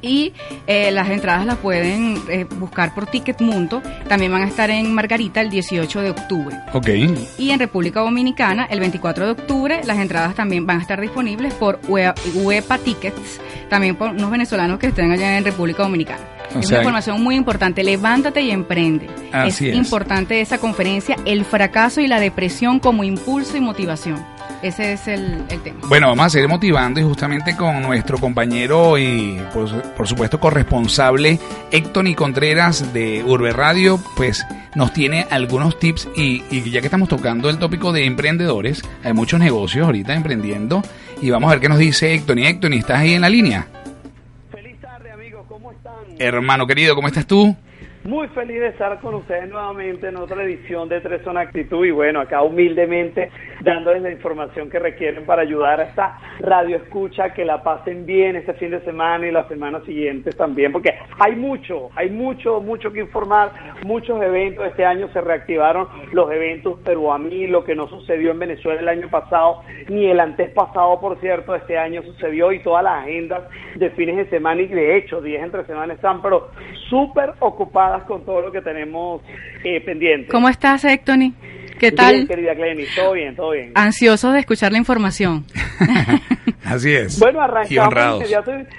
Y 0.02 0.32
eh, 0.66 0.90
las 0.90 1.08
entradas 1.10 1.46
las 1.46 1.56
pueden 1.58 2.20
eh, 2.28 2.44
buscar 2.58 2.92
por 2.94 3.06
Ticketmundo. 3.06 3.80
También 4.08 4.32
van 4.32 4.42
a 4.42 4.48
estar 4.48 4.68
en 4.68 4.92
Margarita 4.92 5.40
el 5.40 5.48
18 5.48 6.00
de 6.02 6.10
octubre. 6.10 6.56
Ok. 6.72 6.88
Y 7.38 7.50
en 7.50 7.58
República 7.58 8.00
Dominicana, 8.00 8.66
el 8.68 8.80
24 8.80 9.26
de 9.26 9.30
octubre, 9.32 9.80
las 9.84 9.98
entradas 9.98 10.34
también 10.34 10.66
van 10.66 10.78
a 10.78 10.82
estar 10.82 11.00
disponibles 11.00 11.54
por 11.54 11.80
Ue- 11.88 12.12
UEPA 12.34 12.78
Tickets, 12.78 13.40
también 13.70 13.94
por 13.96 14.10
unos 14.10 14.30
venezolanos 14.30 14.78
que 14.78 14.88
estén 14.88 15.12
allá 15.12 15.38
en 15.38 15.44
República 15.44 15.84
Dominicana. 15.84 16.20
O 16.54 16.58
es 16.58 16.66
sea- 16.66 16.78
una 16.78 16.82
información 16.82 17.22
muy 17.22 17.36
importante. 17.36 17.82
Levántate 17.84 18.42
y 18.42 18.50
emprende. 18.50 19.08
Así 19.32 19.68
es. 19.70 19.76
importante 19.76 20.40
esa 20.40 20.58
conferencia, 20.58 21.16
el 21.24 21.44
fracaso 21.44 22.00
y 22.00 22.08
la 22.08 22.20
depresión 22.20 22.80
como 22.80 23.04
impulso 23.04 23.56
y 23.56 23.60
motivación. 23.60 24.22
Ese 24.62 24.92
es 24.92 25.08
el, 25.08 25.42
el 25.48 25.60
tema. 25.62 25.80
Bueno, 25.88 26.08
vamos 26.08 26.26
a 26.26 26.30
seguir 26.30 26.48
motivando 26.48 27.00
y 27.00 27.02
justamente 27.02 27.56
con 27.56 27.82
nuestro 27.82 28.18
compañero 28.18 28.96
y 28.96 29.40
por, 29.52 29.82
por 29.94 30.06
supuesto 30.06 30.38
corresponsable 30.38 31.40
Héctor 31.72 32.14
Contreras 32.14 32.92
de 32.92 33.24
Urbe 33.24 33.52
Radio, 33.52 33.98
pues 34.16 34.46
nos 34.74 34.92
tiene 34.92 35.26
algunos 35.30 35.78
tips 35.78 36.08
y, 36.16 36.44
y 36.50 36.70
ya 36.70 36.80
que 36.80 36.86
estamos 36.86 37.08
tocando 37.08 37.50
el 37.50 37.58
tópico 37.58 37.92
de 37.92 38.04
emprendedores, 38.06 38.82
hay 39.02 39.12
muchos 39.12 39.40
negocios 39.40 39.84
ahorita 39.84 40.14
emprendiendo 40.14 40.82
y 41.20 41.30
vamos 41.30 41.48
a 41.48 41.54
ver 41.54 41.60
qué 41.60 41.68
nos 41.68 41.78
dice 41.78 42.14
Héctor. 42.14 42.38
Y 42.38 42.46
Héctor, 42.46 42.72
¿estás 42.74 43.00
ahí 43.00 43.14
en 43.14 43.20
la 43.22 43.28
línea? 43.28 43.66
Feliz 44.50 44.80
tarde, 44.80 45.10
amigos. 45.10 45.44
¿Cómo 45.48 45.72
están? 45.72 45.92
Hermano 46.18 46.66
querido, 46.66 46.94
¿cómo 46.94 47.08
estás 47.08 47.26
tú? 47.26 47.56
Muy 48.04 48.26
feliz 48.28 48.58
de 48.58 48.66
estar 48.66 48.98
con 48.98 49.14
ustedes 49.14 49.48
nuevamente 49.48 50.08
en 50.08 50.16
otra 50.16 50.42
edición 50.42 50.88
de 50.88 51.00
Tres 51.00 51.22
Zona 51.22 51.42
Actitud 51.42 51.86
y 51.86 51.92
bueno, 51.92 52.20
acá 52.20 52.42
humildemente 52.42 53.30
dándoles 53.60 54.02
la 54.02 54.10
información 54.10 54.68
que 54.68 54.80
requieren 54.80 55.24
para 55.24 55.42
ayudar 55.42 55.78
a 55.78 55.84
esta 55.84 56.18
radio 56.40 56.78
escucha, 56.78 57.32
que 57.32 57.44
la 57.44 57.62
pasen 57.62 58.04
bien 58.04 58.34
este 58.34 58.54
fin 58.54 58.72
de 58.72 58.80
semana 58.80 59.28
y 59.28 59.30
las 59.30 59.46
semanas 59.46 59.84
siguientes 59.84 60.36
también, 60.36 60.72
porque 60.72 60.98
hay 61.20 61.36
mucho, 61.36 61.90
hay 61.94 62.10
mucho, 62.10 62.60
mucho 62.60 62.92
que 62.92 62.98
informar, 62.98 63.52
muchos 63.84 64.20
eventos, 64.20 64.66
este 64.66 64.84
año 64.84 65.08
se 65.12 65.20
reactivaron 65.20 65.86
los 66.10 66.28
eventos, 66.32 66.80
pero 66.84 67.12
a 67.12 67.18
mí 67.18 67.46
lo 67.46 67.62
que 67.62 67.76
no 67.76 67.86
sucedió 67.86 68.32
en 68.32 68.40
Venezuela 68.40 68.80
el 68.80 68.88
año 68.88 69.10
pasado, 69.10 69.62
ni 69.88 70.06
el 70.06 70.18
antes 70.18 70.50
pasado, 70.50 71.00
por 71.00 71.20
cierto, 71.20 71.54
este 71.54 71.78
año 71.78 72.02
sucedió 72.02 72.50
y 72.50 72.64
todas 72.64 72.82
las 72.82 73.04
agendas 73.04 73.44
de 73.76 73.90
fines 73.90 74.16
de 74.16 74.28
semana 74.28 74.60
y 74.60 74.66
de 74.66 74.96
hecho, 74.96 75.20
10 75.20 75.40
entre 75.40 75.64
semana 75.66 75.94
están, 75.94 76.20
pero 76.20 76.50
súper 76.90 77.34
ocupadas 77.38 77.91
con 78.02 78.24
todo 78.24 78.40
lo 78.40 78.50
que 78.52 78.60
tenemos 78.60 79.22
eh, 79.64 79.80
pendiente. 79.80 80.28
¿Cómo 80.28 80.48
estás, 80.48 80.84
Héctoni? 80.84 81.34
¿Qué 81.78 81.90
Bien, 81.90 81.96
tal? 81.96 82.28
querida 82.28 82.54
Glenny, 82.54 82.84
todo 82.94 83.12
bien, 83.12 83.34
todo 83.36 83.50
bien. 83.52 83.72
Ansiosos 83.74 84.32
de 84.32 84.40
escuchar 84.40 84.72
la 84.72 84.78
información. 84.78 85.44
Así 86.64 86.94
es. 86.94 87.18
Bueno, 87.18 87.40
arrancamos 87.40 88.24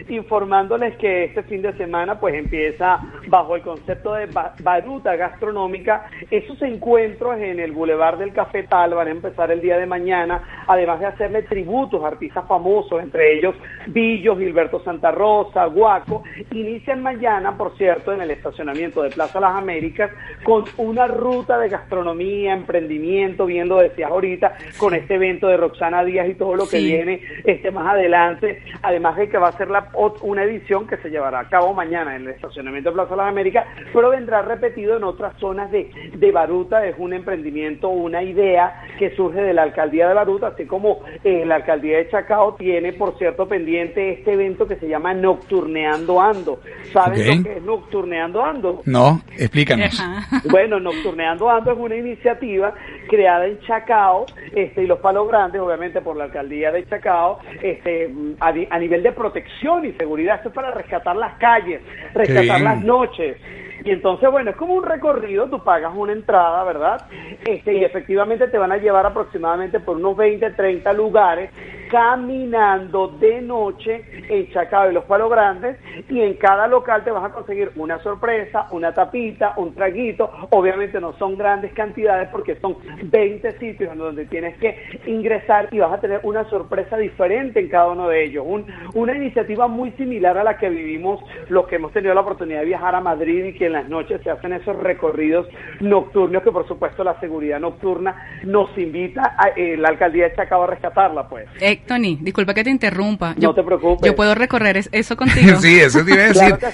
informándoles 0.10 0.96
que 0.98 1.26
este 1.26 1.44
fin 1.44 1.62
de 1.62 1.74
semana 1.74 2.20
pues 2.20 2.34
empieza 2.36 3.00
bajo 3.28 3.56
el 3.56 3.62
concepto 3.62 4.14
de 4.14 4.26
ba- 4.28 4.54
baruta 4.62 5.16
gastronómica. 5.16 6.06
Esos 6.32 6.62
encuentros 6.62 7.38
en 7.40 7.60
el 7.60 7.72
Boulevard 7.72 8.20
del 8.20 8.32
Cafetal 8.34 8.94
van 8.94 9.08
a 9.08 9.12
empezar 9.12 9.52
el 9.52 9.62
día 9.62 9.78
de 9.78 9.86
mañana, 9.86 10.42
además 10.68 11.00
de 11.02 11.08
hacerle 11.08 11.44
tributos 11.44 12.04
a 12.04 12.08
artistas 12.08 12.48
famosos, 12.48 13.02
entre 13.02 13.38
ellos 13.38 13.56
Billo, 13.88 14.38
Gilberto 14.38 14.82
Santa 14.84 15.12
Rosa, 15.12 15.66
Guaco. 15.66 16.24
Inician 16.52 17.02
mañana, 17.04 17.58
por 17.58 17.76
cierto, 17.78 18.14
en 18.14 18.22
el 18.22 18.32
estacionamiento 18.32 19.02
de 19.04 19.10
Plaza 19.10 19.40
Las 19.40 19.56
Américas 19.56 20.10
con 20.44 20.64
una 20.78 21.08
ruta 21.08 21.58
de 21.60 21.70
gastronomía, 21.70 22.54
emprendimiento, 22.54 23.46
viendo, 23.46 23.78
decías 23.78 24.10
ahorita, 24.10 24.54
con 24.78 24.94
este 24.94 25.16
evento 25.16 25.48
de 25.48 25.58
Roxana 25.58 26.04
Díaz 26.04 26.30
y 26.30 26.36
todo 26.36 26.56
lo 26.56 26.64
que 26.64 26.78
Sí. 26.78 26.86
viene 26.86 27.22
este 27.44 27.72
más 27.74 27.88
adelante, 27.88 28.62
además 28.82 29.18
de 29.18 29.30
que 29.30 29.38
va 29.38 29.50
a 29.50 29.58
ser 29.58 29.70
la, 29.70 29.90
una 30.22 30.44
edición 30.44 30.88
que 30.88 30.98
se 30.98 31.10
llevará 31.10 31.40
a 31.42 31.50
cabo 31.50 31.74
mañana 31.74 32.16
en 32.16 32.24
el 32.24 32.30
estacionamiento 32.30 32.90
de 32.90 32.96
Plaza 32.96 33.16
Las 33.16 33.28
Américas, 33.28 33.66
pero 33.92 34.10
vendrá 34.10 34.42
repetido 34.42 34.98
en 34.98 35.04
otras 35.04 35.38
zonas 35.40 35.72
de, 35.72 35.90
de 36.14 36.32
Baruta, 36.32 36.86
es 36.86 36.96
un 36.98 37.14
emprendimiento, 37.14 37.90
una 37.90 38.24
idea 38.24 38.84
que 38.98 39.16
surge 39.16 39.42
de 39.42 39.54
la 39.54 39.64
alcaldía 39.64 40.08
de 40.08 40.14
Baruta, 40.14 40.48
así 40.48 40.66
como 40.66 41.02
eh, 41.24 41.46
la 41.46 41.56
alcaldía 41.56 41.98
de 41.98 42.10
Chacao 42.10 42.56
tiene, 42.56 42.94
por 42.94 43.18
cierto, 43.18 43.48
pendiente 43.48 44.12
este 44.12 44.34
evento 44.34 44.68
que 44.68 44.76
se 44.76 44.88
llama 44.88 45.14
Nocturneando 45.14 46.22
Ando. 46.22 46.60
¿Saben 46.92 47.38
lo 47.38 47.44
que 47.44 47.58
es 47.58 47.64
Nocturneando 47.64 48.44
Ando? 48.44 48.82
No, 48.86 49.22
explícanos. 49.38 50.02
Bueno, 50.50 50.80
Nocturneando 50.80 51.50
Ando 51.50 51.72
es 51.72 51.78
una 51.78 51.96
iniciativa 51.96 52.74
creada 53.10 53.46
en 53.46 53.60
Chacao 53.62 54.26
este, 54.56 54.84
y 54.84 54.88
los 54.88 55.00
Palos 55.00 55.28
Grandes, 55.28 55.62
obviamente 55.62 56.02
por 56.02 56.16
la 56.16 56.26
alcaldía 56.26 56.72
de 56.72 56.86
Chacao, 56.88 57.40
este, 57.64 58.12
a, 58.40 58.54
a 58.70 58.80
nivel 58.80 59.02
de 59.02 59.12
protección 59.14 59.86
y 59.86 59.94
seguridad. 59.94 60.36
Esto 60.36 60.50
es 60.50 60.56
para 60.56 60.72
rescatar 60.72 61.16
las 61.16 61.38
calles, 61.38 61.82
rescatar 62.14 62.62
las 62.62 62.84
noches. 62.84 63.38
Y 63.86 63.92
entonces, 63.92 64.30
bueno, 64.30 64.52
es 64.52 64.56
como 64.56 64.76
un 64.76 64.84
recorrido, 64.84 65.50
tú 65.50 65.64
pagas 65.64 65.92
una 65.96 66.14
entrada, 66.14 66.64
¿verdad? 66.64 67.06
Este, 67.46 67.74
y 67.74 67.84
efectivamente 67.84 68.48
te 68.48 68.58
van 68.58 68.72
a 68.72 68.78
llevar 68.78 69.06
aproximadamente 69.06 69.80
por 69.80 69.98
unos 69.98 70.16
20, 70.16 70.52
30 70.52 70.94
lugares 70.94 71.50
caminando 71.90 73.08
de 73.20 73.42
noche 73.42 74.04
en 74.30 74.50
Chacao 74.52 74.90
y 74.90 74.94
los 74.94 75.04
Palos 75.06 75.30
Grandes 75.30 75.78
y 76.10 76.22
en 76.22 76.34
cada 76.36 76.68
local 76.68 77.04
te 77.04 77.12
vas 77.12 77.24
a 77.26 77.34
conseguir 77.34 77.72
una 77.76 78.00
sorpresa, 78.00 78.68
una 78.72 78.94
tapita, 78.94 79.54
un 79.58 79.74
traguito. 79.74 80.30
Obviamente 80.52 81.00
no 81.00 81.14
son 81.14 81.38
grandes 81.38 81.74
cantidades 81.74 82.30
porque 82.30 82.56
son 82.58 82.78
20 83.04 83.52
sitios 83.60 83.92
en 83.92 83.98
donde 83.98 84.26
tienes 84.26 84.58
que 84.58 84.78
ingresar 85.06 85.68
y 85.72 85.80
vas 85.80 85.94
a 85.94 86.00
tener 86.02 86.20
una 86.24 86.44
sorpresa 86.50 86.98
diferente 86.98 87.60
en 87.60 87.70
cada 87.70 87.90
uno 87.90 88.08
de 88.08 88.24
ellos. 88.26 88.44
Un- 88.48 88.66
una 88.94 89.16
iniciativa 89.16 89.68
muy 89.68 89.92
similar 89.92 90.38
a 90.38 90.44
la 90.44 90.58
que 90.58 90.70
vivimos 90.70 91.20
los 91.50 91.68
que 91.68 91.76
hemos 91.76 91.92
tenido 91.92 92.14
la 92.14 92.22
oportunidad 92.22 92.60
de 92.60 92.66
viajar 92.66 92.96
a 92.96 93.02
Madrid 93.02 93.46
y 93.46 93.54
que 93.54 93.66
en 93.68 93.74
las 93.74 93.90
noches 93.90 94.22
se 94.24 94.30
hacen 94.30 94.54
esos 94.54 94.76
recorridos 94.78 95.48
nocturnos 95.80 96.44
que 96.44 96.52
por 96.52 96.68
supuesto 96.68 97.04
la 97.04 97.20
seguridad 97.20 97.60
nocturna 97.60 98.16
nos 98.44 98.76
invita 98.78 99.36
a 99.38 99.50
eh, 99.56 99.78
la 99.78 99.90
alcaldía 99.90 100.30
de 100.30 100.36
Chacao 100.36 100.64
a 100.64 100.68
rescatarla 100.68 101.28
pues. 101.28 101.48
Héctoni, 101.84 102.18
disculpa 102.22 102.54
que 102.54 102.64
te 102.64 102.70
interrumpa. 102.70 103.36
No 103.38 103.54
te 103.54 103.62
preocupes. 103.62 104.10
Yo 104.10 104.16
puedo 104.16 104.34
recorrer 104.36 104.78
es- 104.78 104.90
eso 104.94 105.18
contigo. 105.18 105.56
sí, 105.60 105.80
eso 105.82 106.04
te 106.06 106.14
iba 106.14 106.24
a 106.24 106.28
decir. 106.28 106.56
Claro 106.58 106.74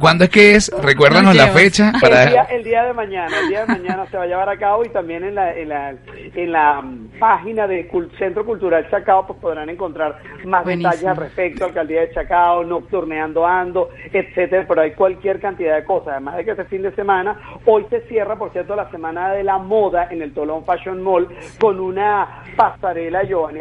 ¿Cuándo 0.00 0.24
es 0.24 0.30
que 0.30 0.54
es? 0.56 0.70
Recuérdanos 0.82 1.34
Nos 1.34 1.36
la 1.36 1.52
fecha 1.52 1.86
El, 1.86 1.92
día, 1.92 2.00
para... 2.00 2.24
el 2.56 2.64
día 2.64 2.82
de 2.84 2.92
mañana, 2.92 3.40
el 3.40 3.48
día 3.48 3.60
de 3.64 3.66
mañana 3.72 4.04
se 4.10 4.16
va 4.16 4.24
a 4.24 4.26
llevar 4.26 4.48
a 4.48 4.58
cabo 4.58 4.84
y 4.84 4.88
también 4.88 5.22
en 5.22 5.36
la, 5.36 5.54
en 5.54 5.68
la, 5.68 5.94
en 6.34 6.52
la 6.52 6.82
mm, 6.82 7.18
página 7.20 7.68
de 7.68 7.88
Cul- 7.88 8.10
Centro 8.18 8.44
Cultural 8.44 8.88
Chacao 8.90 9.24
pues 9.28 9.38
podrán 9.38 9.68
encontrar 9.70 10.18
más 10.44 10.64
Buenísimo. 10.64 10.90
detalles 10.90 11.08
al 11.08 11.16
respecto, 11.16 11.64
Alcaldía 11.66 12.00
de 12.00 12.10
Chacao, 12.12 12.64
Nocturneando 12.64 13.46
Ando, 13.46 13.90
etcétera, 14.12 14.64
pero 14.68 14.80
hay 14.82 14.90
cualquier 14.92 15.38
cantidad 15.40 15.76
de 15.76 15.84
cosas, 15.84 16.08
además 16.14 16.36
de 16.36 16.44
que 16.44 16.50
este 16.50 16.64
fin 16.64 16.82
de 16.82 16.92
semana, 16.96 17.38
hoy 17.64 17.86
se 17.88 18.00
cierra, 18.08 18.34
por 18.36 18.50
cierto, 18.52 18.74
la 18.74 18.90
Semana 18.90 19.30
de 19.32 19.44
la 19.44 19.58
Moda 19.58 20.08
en 20.10 20.20
el 20.22 20.34
Tolón 20.34 20.64
Fashion 20.64 21.00
Mall 21.00 21.28
con 21.60 21.78
una 21.78 22.42
pasarela 22.56 23.22
Giovanni 23.24 23.60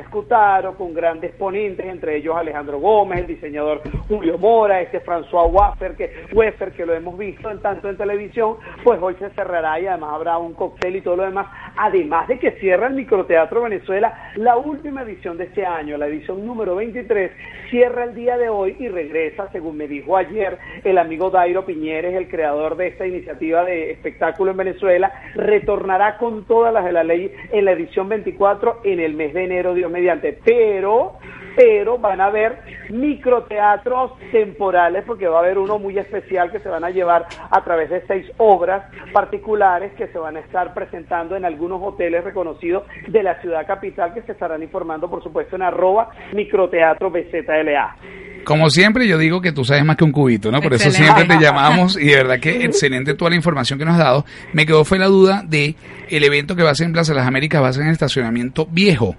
Con 0.78 0.94
grandes 0.94 1.32
ponentes, 1.32 1.84
entre 1.88 2.18
ellos 2.18 2.36
Alejandro 2.38 2.80
Gómez, 2.80 3.22
el 3.22 3.28
diseñador 3.28 3.82
Julio 4.08 4.38
Mora, 4.38 4.80
este 4.80 5.04
François 5.04 5.52
Waffer, 5.52 5.96
que, 5.96 6.12
que 6.78 6.86
lo 6.86 6.94
hemos 6.94 7.18
visto 7.18 7.50
en 7.50 7.60
tanto 7.64 7.90
en 7.90 7.98
televisión, 7.98 8.58
pues 8.84 9.02
hoy 9.02 9.16
se 9.16 9.32
cerrará 9.32 9.80
y 9.80 9.88
además 9.88 10.12
habrá 10.14 10.38
un 10.38 10.54
cóctel 10.54 10.98
y 10.98 11.02
todo 11.02 11.16
lo 11.16 11.24
demás, 11.24 11.48
además 11.78 12.28
de 12.28 12.38
que 12.38 12.52
cierra 12.60 12.86
el 12.88 12.94
Microteatro 12.94 13.64
Venezuela, 13.64 14.32
la 14.36 14.56
última 14.56 15.02
edición 15.02 15.36
de 15.38 15.46
este 15.46 15.66
año, 15.66 15.98
la 15.98 16.06
edición 16.06 16.46
número 16.46 16.76
23, 16.76 17.32
cierra 17.72 18.04
el 18.04 18.14
día 18.14 18.38
de 18.38 18.48
hoy 18.48 18.76
y 18.78 18.88
regresa, 18.88 19.50
según 19.52 19.78
me 19.78 19.88
dijo 19.88 20.16
ayer 20.16 20.60
el 20.84 21.00
amigo 21.00 21.32
Dairo 21.32 21.66
Piñeres, 21.66 22.14
el 22.14 22.30
creador 22.30 22.78
de 22.78 22.88
esta 22.88 23.08
iniciativa 23.08 23.66
de 23.66 23.92
espectáculo 23.92 24.52
en 24.52 24.58
Venezuela, 24.58 25.12
retornará 25.34 26.18
con 26.18 26.46
todas 26.46 26.72
las 26.72 26.86
de 26.86 26.92
la 26.92 27.04
ley 27.04 27.34
en 27.52 27.66
la 27.66 27.72
edición 27.72 28.08
24 28.10 28.82
en 28.84 29.00
el 29.00 29.16
mes 29.16 29.34
de 29.34 29.46
enero, 29.46 29.74
Dios 29.74 29.92
mediante, 29.92 30.35
pero 30.44 31.18
pero 31.56 31.98
van 31.98 32.20
a 32.22 32.26
haber 32.26 32.60
microteatros 32.90 34.12
temporales 34.32 35.04
porque 35.08 35.28
va 35.28 35.38
a 35.38 35.40
haber 35.40 35.58
uno 35.58 35.80
muy 35.80 35.98
especial 35.98 36.52
que 36.52 36.60
se 36.60 36.70
van 36.70 36.84
a 36.84 36.90
llevar 36.90 37.28
a 37.50 37.64
través 37.64 37.90
de 37.90 38.04
seis 38.08 38.26
obras 38.38 38.84
particulares 39.14 39.94
que 39.98 40.08
se 40.08 40.18
van 40.18 40.38
a 40.38 40.42
estar 40.42 40.74
presentando 40.74 41.36
en 41.36 41.46
algunos 41.46 41.82
hoteles 41.82 42.24
reconocidos 42.24 42.84
de 43.08 43.24
la 43.24 43.40
ciudad 43.42 43.66
capital 43.66 44.14
que 44.14 44.22
se 44.24 44.34
estarán 44.34 44.62
informando 44.64 45.10
por 45.10 45.24
supuesto 45.24 45.56
en 45.56 45.62
arroba 45.62 46.10
microteatro 46.34 47.10
BZLA. 47.10 47.96
Como 48.44 48.70
siempre, 48.70 49.08
yo 49.08 49.18
digo 49.18 49.42
que 49.42 49.52
tú 49.52 49.66
sabes 49.66 49.84
más 49.84 49.96
que 49.96 50.04
un 50.04 50.12
cubito, 50.12 50.52
¿no? 50.52 50.62
Por 50.62 50.76
eso 50.76 50.92
siempre 50.92 51.26
te 51.26 51.40
llamamos 51.42 52.00
y 52.00 52.10
de 52.10 52.16
verdad 52.18 52.40
que 52.40 52.64
excelente 52.64 53.16
toda 53.16 53.32
la 53.32 53.36
información 53.36 53.80
que 53.80 53.86
nos 53.86 53.96
has 53.96 54.02
dado. 54.02 54.26
Me 54.54 54.68
quedó 54.68 54.86
fue 54.86 55.00
la 55.00 55.08
duda 55.08 55.44
de 55.44 55.76
el 56.10 56.24
evento 56.24 56.56
que 56.56 56.62
va 56.62 56.70
a 56.70 56.76
ser 56.76 56.86
en 56.86 56.94
Plaza 56.94 57.14
de 57.14 57.20
las 57.20 57.28
Américas, 57.28 57.64
va 57.64 57.70
a 57.70 57.74
ser 57.74 57.82
en 57.82 57.88
el 57.88 57.94
estacionamiento 57.94 58.68
viejo. 58.70 59.16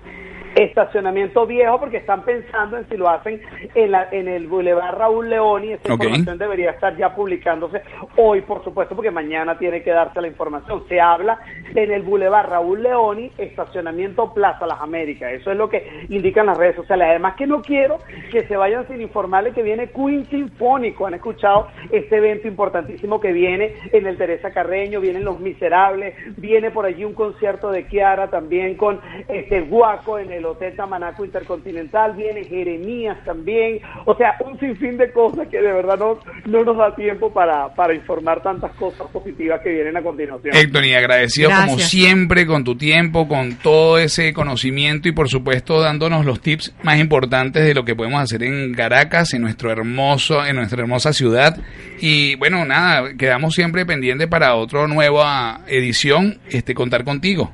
Estacionamiento 0.56 1.46
viejo 1.46 1.78
porque 1.78 1.98
están 1.98 2.22
pensando 2.22 2.78
en 2.78 2.88
si 2.88 2.96
lo 2.96 3.08
hacen 3.08 3.40
en, 3.74 3.90
la, 3.90 4.08
en 4.10 4.26
el 4.26 4.46
Boulevard 4.46 4.96
Raúl 4.96 5.28
León 5.28 5.64
y 5.64 5.72
esa 5.72 5.92
información 5.92 6.38
debería 6.38 6.70
estar 6.70 6.96
ya 6.96 7.14
publicándose 7.14 7.82
hoy, 8.16 8.40
por 8.40 8.64
supuesto, 8.64 8.94
porque 8.94 9.10
mañana 9.10 9.58
tiene 9.58 9.82
que 9.82 9.90
darse 9.90 10.20
la 10.20 10.28
información. 10.28 10.84
Se 10.88 10.98
habla 10.98 11.38
en 11.74 11.90
el 11.90 12.02
Boulevard 12.02 12.48
Raúl 12.48 12.82
Leoni, 12.82 13.30
estacionamiento 13.36 14.32
Plaza 14.32 14.66
Las 14.66 14.80
Américas. 14.80 15.30
Eso 15.32 15.52
es 15.52 15.58
lo 15.58 15.68
que 15.68 16.06
indican 16.08 16.46
las 16.46 16.56
redes 16.56 16.76
sociales. 16.76 17.06
Además 17.10 17.36
que 17.36 17.46
no 17.46 17.60
quiero 17.60 17.98
que 18.32 18.46
se 18.46 18.56
vayan 18.56 18.88
sin 18.88 19.02
informarles 19.02 19.54
que 19.54 19.62
viene 19.62 19.90
Queen 19.90 20.24
Sinfónico. 20.26 21.06
Han 21.06 21.14
escuchado 21.14 21.68
este 21.90 22.16
evento 22.16 22.48
importantísimo 22.48 23.20
que 23.20 23.32
viene 23.32 23.74
en 23.92 24.06
el 24.06 24.16
Teresa 24.16 24.50
Carreño, 24.52 25.00
vienen 25.00 25.24
Los 25.24 25.38
Miserables, 25.38 26.14
viene 26.38 26.70
por 26.70 26.86
allí 26.86 27.04
un 27.04 27.12
concierto 27.12 27.70
de 27.70 27.86
Kiara 27.86 28.30
también 28.30 28.76
con 28.76 29.00
este 29.28 29.60
Guaco 29.60 30.18
en 30.18 30.32
el 30.32 30.45
Hotel 30.46 30.74
Tamanaco 30.76 31.24
Intercontinental, 31.24 32.14
viene 32.14 32.44
Jeremías 32.44 33.18
también. 33.24 33.80
O 34.04 34.14
sea, 34.16 34.36
un 34.44 34.58
sinfín 34.58 34.96
de 34.96 35.12
cosas 35.12 35.48
que 35.48 35.60
de 35.60 35.72
verdad 35.72 35.98
no, 35.98 36.18
no 36.46 36.64
nos 36.64 36.76
da 36.76 36.94
tiempo 36.94 37.32
para, 37.32 37.74
para 37.74 37.94
informar 37.94 38.42
tantas 38.42 38.72
cosas 38.76 39.08
positivas 39.10 39.60
que 39.62 39.70
vienen 39.70 39.96
a 39.96 40.02
continuación. 40.02 40.54
Héctor, 40.56 40.84
y 40.84 40.94
agradecido 40.94 41.50
como 41.50 41.78
siempre 41.78 42.46
con 42.46 42.64
tu 42.64 42.76
tiempo, 42.76 43.28
con 43.28 43.56
todo 43.56 43.98
ese 43.98 44.32
conocimiento 44.32 45.08
y 45.08 45.12
por 45.12 45.28
supuesto 45.28 45.80
dándonos 45.80 46.24
los 46.24 46.40
tips 46.40 46.74
más 46.82 46.98
importantes 46.98 47.64
de 47.64 47.74
lo 47.74 47.84
que 47.84 47.94
podemos 47.94 48.20
hacer 48.20 48.42
en 48.42 48.74
Caracas, 48.74 49.34
en 49.34 49.42
nuestro 49.42 49.70
hermoso, 49.70 50.44
en 50.44 50.56
nuestra 50.56 50.82
hermosa 50.82 51.12
ciudad. 51.12 51.56
Y 52.00 52.36
bueno, 52.36 52.64
nada, 52.64 53.14
quedamos 53.16 53.54
siempre 53.54 53.86
pendientes 53.86 54.28
para 54.28 54.54
otra 54.54 54.86
nueva 54.86 55.60
edición, 55.66 56.38
este 56.50 56.74
contar 56.74 57.04
contigo. 57.04 57.52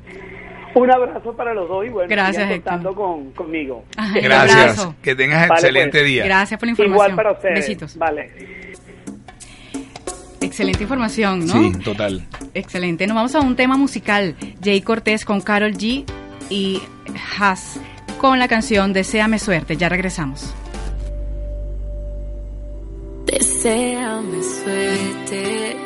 Un 0.75 0.91
abrazo 0.91 1.33
para 1.35 1.53
los 1.53 1.67
dos 1.69 1.85
y 1.85 1.89
bueno, 1.89 2.09
Gracias, 2.09 2.49
contando 2.49 2.95
con, 2.95 3.31
conmigo. 3.31 3.83
Ajá, 3.95 4.19
Gracias. 4.19 4.87
Que 5.01 5.15
tengas 5.15 5.47
Vale, 5.47 5.61
excelente 5.61 5.99
pues. 5.99 6.05
día. 6.05 6.25
Gracias 6.25 6.59
por 6.59 6.67
la 6.67 6.71
información. 6.71 6.95
Igual 6.95 7.15
para 7.15 7.31
ustedes. 7.33 7.55
Besitos. 7.55 7.97
Vale. 7.97 8.31
Excelente 10.41 10.83
información, 10.83 11.45
¿no? 11.45 11.53
Sí, 11.53 11.71
total. 11.83 12.27
Excelente. 12.53 13.07
Nos 13.07 13.15
vamos 13.15 13.35
a 13.35 13.39
un 13.39 13.55
tema 13.55 13.77
musical. 13.77 14.35
Jay 14.63 14.81
Cortés 14.81 15.25
con 15.25 15.41
Carol 15.41 15.73
G 15.73 16.05
y 16.49 16.81
Haas 17.39 17.79
con 18.17 18.39
la 18.39 18.47
canción 18.47 18.93
Deseame 18.93 19.39
suerte. 19.39 19.77
Ya 19.77 19.89
regresamos. 19.89 20.53
Deseame 23.25 24.43
suerte. 24.43 25.77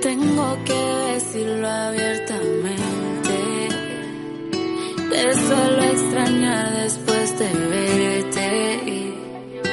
Tengo 0.00 0.58
que 0.64 1.12
decirlo 1.14 1.68
abiertamente. 1.68 2.91
Te 5.12 5.34
suelo 5.34 5.82
extrañar 5.82 6.72
después 6.82 7.38
de 7.38 7.52
verte. 7.68 9.14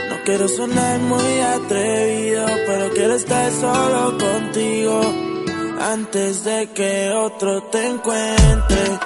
No 0.09 0.15
quiero 0.25 0.47
sonar 0.49 0.99
muy 0.99 1.39
atrevido, 1.39 2.45
pero 2.67 2.89
quiero 2.93 3.15
estar 3.15 3.51
solo 3.51 4.17
contigo 4.17 5.01
antes 5.79 6.43
de 6.43 6.69
que 6.75 7.09
otro 7.11 7.63
te 7.71 7.87
encuentre. 7.87 8.99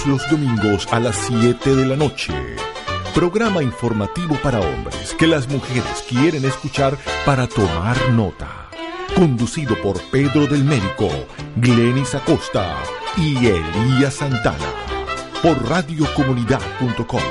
Todos 0.00 0.06
los 0.06 0.30
domingos 0.30 0.86
a 0.92 1.00
las 1.00 1.16
7 1.26 1.74
de 1.74 1.86
la 1.86 1.96
noche. 1.96 2.32
Programa 3.14 3.62
informativo 3.62 4.36
para 4.42 4.60
hombres 4.60 5.14
que 5.18 5.26
las 5.26 5.48
mujeres 5.48 6.04
quieren 6.08 6.44
escuchar 6.44 6.96
para 7.24 7.46
tomar 7.46 7.96
nota. 8.10 8.68
Conducido 9.14 9.80
por 9.82 10.00
Pedro 10.10 10.46
del 10.46 10.64
Médico, 10.64 11.08
Glenis 11.56 12.14
Acosta 12.14 12.76
y 13.16 13.36
Elías 13.46 14.14
Santana. 14.14 14.72
por 15.42 15.66
radiocomunidad.com. 15.68 17.22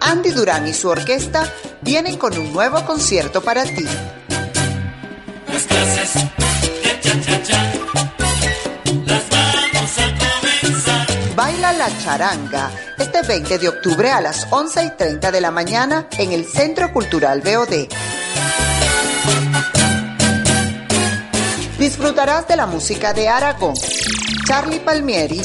Andy 0.00 0.30
Durán 0.30 0.66
y 0.66 0.74
su 0.74 0.88
orquesta 0.88 1.48
vienen 1.80 2.16
con 2.16 2.36
un 2.36 2.52
nuevo 2.52 2.84
concierto 2.84 3.40
para 3.40 3.62
ti. 3.62 3.86
Las 5.46 5.62
clases 5.62 6.53
Baila 11.34 11.72
la 11.72 11.98
charanga 11.98 12.70
este 12.98 13.22
20 13.22 13.58
de 13.58 13.68
octubre 13.68 14.10
a 14.10 14.20
las 14.20 14.46
11 14.50 14.84
y 14.84 14.90
30 14.90 15.30
de 15.30 15.40
la 15.40 15.50
mañana 15.50 16.08
en 16.18 16.32
el 16.32 16.44
Centro 16.44 16.92
Cultural 16.92 17.40
BOD. 17.42 17.86
Disfrutarás 21.78 22.46
de 22.48 22.56
la 22.56 22.66
música 22.66 23.12
de 23.12 23.28
Aragón, 23.28 23.74
Charlie 24.46 24.80
Palmieri, 24.80 25.42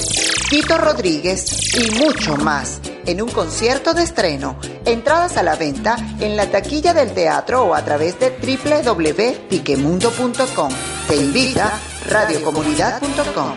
Tito 0.50 0.78
Rodríguez 0.78 1.76
y 1.76 1.92
mucho 2.00 2.38
más 2.38 2.80
en 3.06 3.22
un 3.22 3.30
concierto 3.30 3.94
de 3.94 4.04
estreno. 4.04 4.58
Entradas 4.86 5.36
a 5.38 5.44
la 5.44 5.56
venta 5.56 5.98
en 6.20 6.36
la 6.38 6.50
taquilla 6.50 6.94
del 6.94 7.14
teatro 7.14 7.64
o 7.64 7.76
a 7.76 7.84
través 7.84 8.18
de 8.20 8.30
www.piquemundo.com. 8.30 10.74
Te 11.10 11.16
invita 11.16 11.80
radiocomunidad.com. 12.06 13.56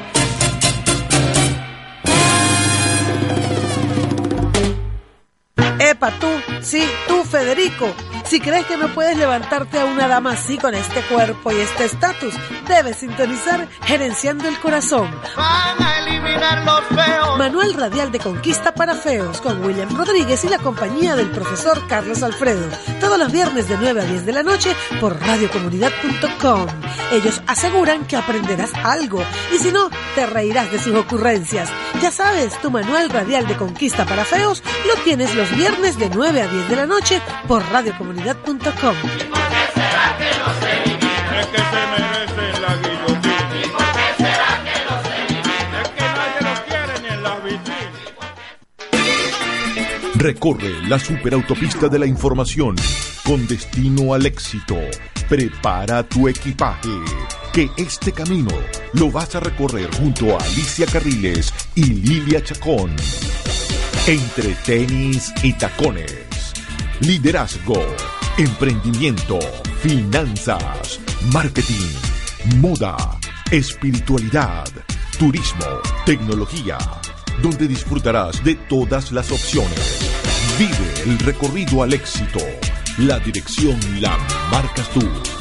Epa, 5.78 6.10
tú, 6.18 6.28
sí, 6.62 6.82
tú, 7.06 7.22
Federico. 7.24 7.88
Si 8.32 8.40
crees 8.40 8.64
que 8.64 8.78
no 8.78 8.88
puedes 8.88 9.18
levantarte 9.18 9.78
a 9.78 9.84
una 9.84 10.08
dama 10.08 10.32
así 10.32 10.56
con 10.56 10.74
este 10.74 11.02
cuerpo 11.02 11.52
y 11.52 11.56
este 11.56 11.84
estatus, 11.84 12.32
debes 12.66 12.96
sintonizar 12.96 13.68
Gerenciando 13.82 14.48
el 14.48 14.58
Corazón. 14.58 15.10
Van 15.36 15.82
a 15.82 15.98
eliminar 15.98 16.64
los 16.64 16.80
feos. 16.98 17.36
Manual 17.36 17.74
Radial 17.74 18.10
de 18.10 18.20
Conquista 18.20 18.72
para 18.72 18.94
Feos 18.94 19.42
con 19.42 19.62
William 19.62 19.94
Rodríguez 19.94 20.44
y 20.44 20.48
la 20.48 20.56
compañía 20.56 21.14
del 21.14 21.30
profesor 21.30 21.86
Carlos 21.88 22.22
Alfredo. 22.22 22.66
Todos 23.00 23.18
los 23.18 23.30
viernes 23.30 23.68
de 23.68 23.76
9 23.76 24.00
a 24.00 24.04
10 24.06 24.24
de 24.24 24.32
la 24.32 24.42
noche 24.42 24.74
por 24.98 25.20
radiocomunidad.com. 25.20 26.68
Ellos 27.12 27.42
aseguran 27.46 28.06
que 28.06 28.16
aprenderás 28.16 28.72
algo 28.82 29.22
y 29.54 29.58
si 29.58 29.70
no, 29.72 29.90
te 30.14 30.24
reirás 30.24 30.72
de 30.72 30.78
sus 30.78 30.94
ocurrencias. 30.94 31.68
Ya 32.00 32.10
sabes, 32.10 32.58
tu 32.62 32.70
Manual 32.70 33.10
Radial 33.10 33.46
de 33.46 33.58
Conquista 33.58 34.06
para 34.06 34.24
Feos 34.24 34.62
lo 34.86 34.94
tienes 35.02 35.34
los 35.34 35.54
viernes 35.54 35.98
de 35.98 36.08
9 36.08 36.40
a 36.40 36.48
10 36.48 36.70
de 36.70 36.76
la 36.76 36.86
noche 36.86 37.20
por 37.46 37.62
radiocomunidad.com. 37.70 38.21
Es 38.21 38.21
Recorre 50.14 50.86
la 50.88 51.00
superautopista 51.00 51.88
de 51.88 51.98
la 51.98 52.06
información 52.06 52.76
con 53.24 53.44
destino 53.48 54.14
al 54.14 54.24
éxito. 54.24 54.76
Prepara 55.28 56.04
tu 56.04 56.28
equipaje, 56.28 56.90
que 57.52 57.70
este 57.76 58.12
camino 58.12 58.52
lo 58.92 59.10
vas 59.10 59.34
a 59.34 59.40
recorrer 59.40 59.92
junto 59.96 60.36
a 60.36 60.44
Alicia 60.44 60.86
Carriles 60.86 61.52
y 61.74 61.86
Lilia 61.86 62.40
Chacón. 62.44 62.94
Entre 64.06 64.54
tenis 64.64 65.32
y 65.42 65.54
tacones. 65.54 66.22
Liderazgo, 67.00 67.84
emprendimiento, 68.38 69.38
finanzas, 69.80 71.00
marketing, 71.32 71.90
moda, 72.56 72.96
espiritualidad, 73.50 74.64
turismo, 75.18 75.66
tecnología, 76.06 76.78
donde 77.42 77.68
disfrutarás 77.68 78.42
de 78.42 78.54
todas 78.54 79.12
las 79.12 79.30
opciones. 79.30 80.10
Vive 80.58 81.02
el 81.04 81.18
recorrido 81.18 81.82
al 81.82 81.92
éxito. 81.92 82.40
La 82.98 83.18
dirección 83.18 83.78
la 84.00 84.16
marcas 84.50 84.88
tú. 84.90 85.31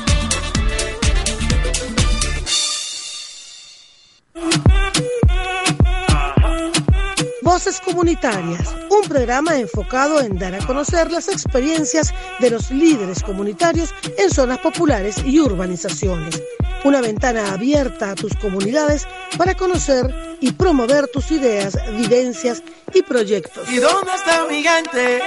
Voces 7.52 7.82
Comunitarias, 7.82 8.74
un 8.90 9.02
programa 9.10 9.58
enfocado 9.58 10.22
en 10.22 10.40
dar 10.40 10.56
a 10.56 10.66
conocer 10.66 11.12
las 11.12 11.28
experiencias 11.28 12.14
de 12.40 12.50
los 12.50 12.72
líderes 12.72 13.22
comunitarios 13.22 13.94
en 14.18 14.30
zonas 14.30 14.60
populares 14.60 15.18
y 15.26 15.38
urbanizaciones. 15.38 16.42
Una 16.86 17.02
ventana 17.02 17.52
abierta 17.52 18.12
a 18.12 18.16
tus 18.16 18.34
comunidades 18.38 19.06
para 19.38 19.54
conocer 19.54 20.16
y 20.40 20.54
promover 20.54 21.10
tus 21.10 21.30
ideas, 21.32 21.78
vivencias 21.92 22.64
y 22.94 23.02
proyectos. 23.02 23.70
¿Y 23.70 23.80
dónde 23.80 24.12
está 24.16 24.46
mi 24.46 24.64
gente? 24.64 25.20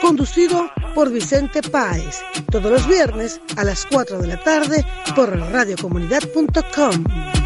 Conducido 0.00 0.68
por 0.92 1.08
Vicente 1.08 1.62
Páez, 1.62 2.16
todos 2.50 2.72
los 2.72 2.88
viernes 2.88 3.40
a 3.56 3.62
las 3.62 3.86
4 3.86 4.18
de 4.18 4.26
la 4.26 4.42
tarde 4.42 4.84
por 5.14 5.38
radiocomunidad.com. 5.38 7.37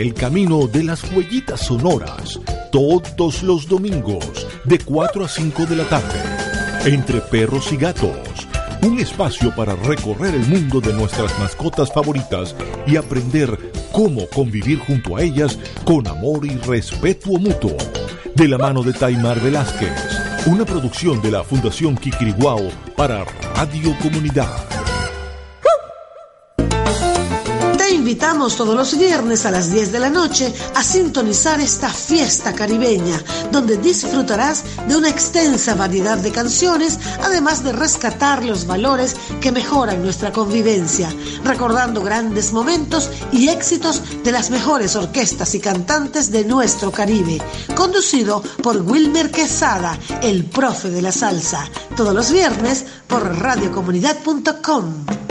el 0.00 0.14
camino 0.14 0.66
de 0.66 0.82
las 0.82 1.04
huellitas 1.12 1.60
sonoras 1.60 2.40
todos 2.72 3.42
los 3.42 3.68
domingos 3.68 4.46
de 4.64 4.78
4 4.78 5.24
a 5.26 5.28
5 5.28 5.66
de 5.66 5.76
la 5.76 5.84
tarde. 5.84 6.18
Entre 6.86 7.20
perros 7.20 7.70
y 7.70 7.76
gatos. 7.76 8.16
Un 8.80 8.98
espacio 8.98 9.54
para 9.54 9.76
recorrer 9.76 10.34
el 10.34 10.46
mundo 10.46 10.80
de 10.80 10.94
nuestras 10.94 11.38
mascotas 11.38 11.92
favoritas 11.92 12.56
y 12.86 12.96
aprender 12.96 13.58
cómo 13.92 14.26
convivir 14.28 14.78
junto 14.78 15.18
a 15.18 15.22
ellas 15.22 15.58
con 15.84 16.08
amor 16.08 16.46
y 16.46 16.56
respeto 16.56 17.32
mutuo. 17.32 17.76
De 18.34 18.48
la 18.48 18.56
mano 18.56 18.82
de 18.82 18.94
Taimar 18.94 19.38
Velázquez. 19.38 20.46
Una 20.46 20.64
producción 20.64 21.20
de 21.20 21.30
la 21.30 21.44
Fundación 21.44 21.94
Kikiriguao 21.96 22.70
para 22.96 23.26
Radio 23.54 23.94
Comunidad. 24.00 24.69
Invitamos 28.10 28.56
todos 28.56 28.74
los 28.74 28.98
viernes 28.98 29.46
a 29.46 29.52
las 29.52 29.70
10 29.70 29.92
de 29.92 30.00
la 30.00 30.10
noche 30.10 30.52
a 30.74 30.82
sintonizar 30.82 31.60
esta 31.60 31.88
fiesta 31.90 32.52
caribeña, 32.52 33.22
donde 33.52 33.76
disfrutarás 33.76 34.64
de 34.88 34.96
una 34.96 35.08
extensa 35.08 35.76
variedad 35.76 36.18
de 36.18 36.32
canciones, 36.32 36.98
además 37.22 37.62
de 37.62 37.70
rescatar 37.70 38.44
los 38.44 38.66
valores 38.66 39.14
que 39.40 39.52
mejoran 39.52 40.02
nuestra 40.02 40.32
convivencia, 40.32 41.08
recordando 41.44 42.02
grandes 42.02 42.52
momentos 42.52 43.10
y 43.30 43.48
éxitos 43.48 44.02
de 44.24 44.32
las 44.32 44.50
mejores 44.50 44.96
orquestas 44.96 45.54
y 45.54 45.60
cantantes 45.60 46.32
de 46.32 46.44
nuestro 46.44 46.90
Caribe, 46.90 47.40
conducido 47.76 48.42
por 48.60 48.78
Wilmer 48.78 49.30
Quesada, 49.30 49.96
el 50.20 50.46
profe 50.46 50.90
de 50.90 51.02
la 51.02 51.12
salsa, 51.12 51.64
todos 51.96 52.12
los 52.12 52.32
viernes 52.32 52.86
por 53.06 53.38
radiocomunidad.com. 53.38 55.29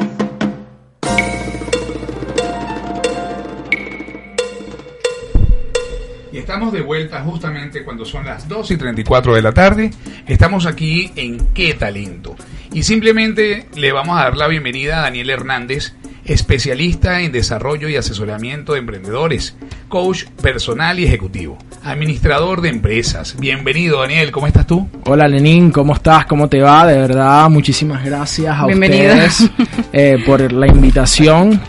estamos 6.59 6.73
de 6.73 6.81
vuelta 6.81 7.21
justamente 7.21 7.85
cuando 7.85 8.03
son 8.03 8.25
las 8.25 8.49
2 8.49 8.71
y 8.71 8.75
34 8.75 9.33
de 9.33 9.41
la 9.41 9.53
tarde. 9.53 9.91
Estamos 10.27 10.65
aquí 10.65 11.09
en 11.15 11.37
Qué 11.53 11.73
Talento. 11.73 12.35
Y 12.73 12.83
simplemente 12.83 13.67
le 13.77 13.93
vamos 13.93 14.19
a 14.19 14.23
dar 14.23 14.35
la 14.35 14.49
bienvenida 14.49 14.97
a 14.97 15.01
Daniel 15.03 15.29
Hernández, 15.29 15.93
especialista 16.25 17.21
en 17.21 17.31
desarrollo 17.31 17.87
y 17.87 17.95
asesoramiento 17.95 18.73
de 18.73 18.79
emprendedores, 18.79 19.55
coach 19.87 20.25
personal 20.41 20.99
y 20.99 21.05
ejecutivo, 21.05 21.57
administrador 21.81 22.59
de 22.59 22.67
empresas. 22.67 23.37
Bienvenido 23.39 24.01
Daniel, 24.01 24.29
¿cómo 24.33 24.45
estás 24.45 24.67
tú? 24.67 24.89
Hola 25.05 25.29
Lenín, 25.29 25.71
¿cómo 25.71 25.93
estás? 25.93 26.25
¿Cómo 26.25 26.49
te 26.49 26.59
va? 26.59 26.85
De 26.85 26.97
verdad, 26.99 27.49
muchísimas 27.49 28.03
gracias 28.03 28.53
a 28.59 28.65
Bienvenido. 28.65 29.13
ustedes 29.13 29.49
eh, 29.93 30.21
por 30.25 30.51
la 30.51 30.67
invitación. 30.67 31.61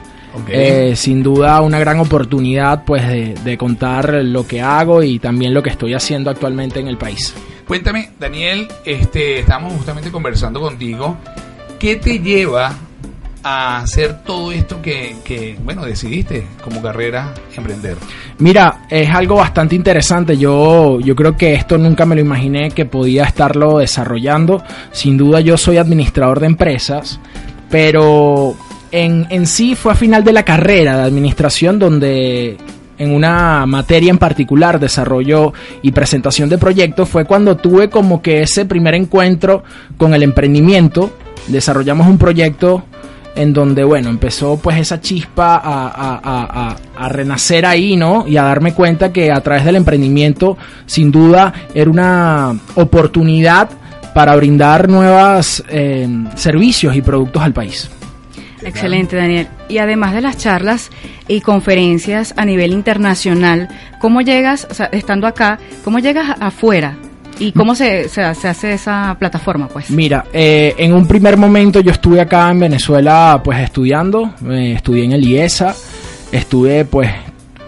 Eh, 0.48 0.94
sin 0.96 1.22
duda 1.22 1.60
una 1.60 1.78
gran 1.78 2.00
oportunidad 2.00 2.84
pues 2.84 3.06
de, 3.06 3.34
de 3.44 3.58
contar 3.58 4.12
lo 4.24 4.46
que 4.46 4.60
hago 4.60 5.02
y 5.02 5.18
también 5.18 5.54
lo 5.54 5.62
que 5.62 5.70
estoy 5.70 5.94
haciendo 5.94 6.30
actualmente 6.30 6.80
en 6.80 6.88
el 6.88 6.96
país. 6.96 7.34
Cuéntame, 7.70 8.10
Daniel, 8.18 8.66
este, 8.84 9.38
estamos 9.38 9.72
justamente 9.74 10.10
conversando 10.10 10.60
contigo. 10.60 11.16
¿Qué 11.78 11.94
te 11.94 12.18
lleva 12.18 12.74
a 13.42 13.78
hacer 13.78 14.22
todo 14.24 14.52
esto 14.52 14.82
que, 14.82 15.16
que, 15.24 15.56
bueno, 15.62 15.84
decidiste 15.84 16.46
como 16.64 16.82
carrera 16.82 17.32
emprender? 17.56 17.96
Mira, 18.38 18.86
es 18.90 19.08
algo 19.08 19.36
bastante 19.36 19.76
interesante. 19.76 20.36
Yo, 20.36 20.98
yo 21.00 21.14
creo 21.14 21.36
que 21.36 21.54
esto 21.54 21.78
nunca 21.78 22.04
me 22.06 22.16
lo 22.16 22.20
imaginé 22.20 22.70
que 22.70 22.86
podía 22.86 23.22
estarlo 23.22 23.78
desarrollando. 23.78 24.62
Sin 24.90 25.16
duda 25.16 25.40
yo 25.40 25.56
soy 25.56 25.76
administrador 25.76 26.40
de 26.40 26.46
empresas, 26.46 27.20
pero 27.70 28.56
en, 28.92 29.26
en 29.30 29.46
sí 29.46 29.74
fue 29.74 29.92
a 29.92 29.94
final 29.94 30.24
de 30.24 30.32
la 30.32 30.44
carrera 30.44 30.96
de 30.96 31.02
administración 31.04 31.78
donde 31.78 32.56
en 32.98 33.12
una 33.12 33.64
materia 33.66 34.10
en 34.10 34.18
particular, 34.18 34.78
desarrollo 34.78 35.52
y 35.80 35.90
presentación 35.92 36.48
de 36.50 36.58
proyectos, 36.58 37.08
fue 37.08 37.24
cuando 37.24 37.56
tuve 37.56 37.88
como 37.88 38.20
que 38.20 38.42
ese 38.42 38.66
primer 38.66 38.94
encuentro 38.94 39.62
con 39.96 40.12
el 40.12 40.22
emprendimiento. 40.22 41.10
Desarrollamos 41.46 42.06
un 42.06 42.18
proyecto 42.18 42.84
en 43.36 43.54
donde, 43.54 43.84
bueno, 43.84 44.10
empezó 44.10 44.58
pues 44.58 44.76
esa 44.76 45.00
chispa 45.00 45.54
a, 45.54 46.20
a- 46.22 46.76
a- 46.98 47.08
renacer 47.08 47.64
ahí, 47.64 47.96
¿no? 47.96 48.26
Y 48.28 48.36
a 48.36 48.42
darme 48.42 48.74
cuenta 48.74 49.10
que 49.12 49.32
a 49.32 49.40
través 49.40 49.64
del 49.64 49.76
emprendimiento, 49.76 50.58
sin 50.84 51.10
duda, 51.10 51.54
era 51.72 51.90
una 51.90 52.54
oportunidad 52.74 53.70
para 54.14 54.36
brindar 54.36 54.88
nuevos 54.90 55.62
servicios 56.34 56.94
y 56.96 57.00
productos 57.00 57.42
al 57.42 57.52
país. 57.54 57.88
Excelente, 58.62 59.16
Daniel. 59.16 59.48
Y 59.68 59.78
además 59.78 60.14
de 60.14 60.20
las 60.20 60.36
charlas 60.36 60.90
y 61.28 61.40
conferencias 61.40 62.34
a 62.36 62.44
nivel 62.44 62.72
internacional, 62.72 63.68
¿cómo 64.00 64.20
llegas, 64.20 64.66
o 64.70 64.74
sea, 64.74 64.86
estando 64.86 65.26
acá, 65.26 65.58
cómo 65.84 65.98
llegas 65.98 66.36
afuera? 66.40 66.96
¿Y 67.38 67.52
cómo 67.52 67.74
se, 67.74 68.08
se, 68.08 68.34
se 68.34 68.48
hace 68.48 68.74
esa 68.74 69.16
plataforma, 69.18 69.66
pues? 69.68 69.90
Mira, 69.90 70.26
eh, 70.32 70.74
en 70.76 70.92
un 70.92 71.06
primer 71.06 71.38
momento 71.38 71.80
yo 71.80 71.90
estuve 71.90 72.20
acá 72.20 72.50
en 72.50 72.60
Venezuela 72.60 73.40
pues 73.42 73.58
estudiando, 73.60 74.34
eh, 74.50 74.74
estudié 74.76 75.04
en 75.04 75.12
el 75.12 75.24
IESA, 75.24 75.74
estuve 76.32 76.84
pues 76.84 77.10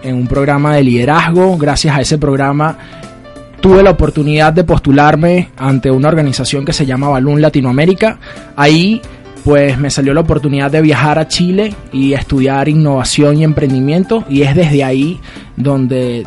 en 0.03 0.15
un 0.15 0.27
programa 0.27 0.75
de 0.75 0.83
liderazgo, 0.83 1.57
gracias 1.57 1.97
a 1.97 2.01
ese 2.01 2.19
programa 2.19 2.77
tuve 3.63 3.81
la 3.81 3.91
oportunidad 3.91 4.51
de 4.51 4.65
postularme 4.65 5.51
ante 5.55 5.89
una 5.89 6.09
organización 6.09 6.65
que 6.65 6.73
se 6.73 6.85
llama 6.85 7.07
Balloon 7.07 7.41
Latinoamérica, 7.41 8.19
ahí 8.57 9.01
pues 9.43 9.77
me 9.77 9.89
salió 9.89 10.13
la 10.13 10.21
oportunidad 10.21 10.71
de 10.71 10.81
viajar 10.81 11.19
a 11.19 11.27
Chile 11.27 11.75
y 11.91 12.13
estudiar 12.13 12.69
innovación 12.69 13.37
y 13.37 13.43
emprendimiento 13.43 14.23
y 14.29 14.43
es 14.43 14.55
desde 14.55 14.83
ahí 14.83 15.19
donde 15.57 16.25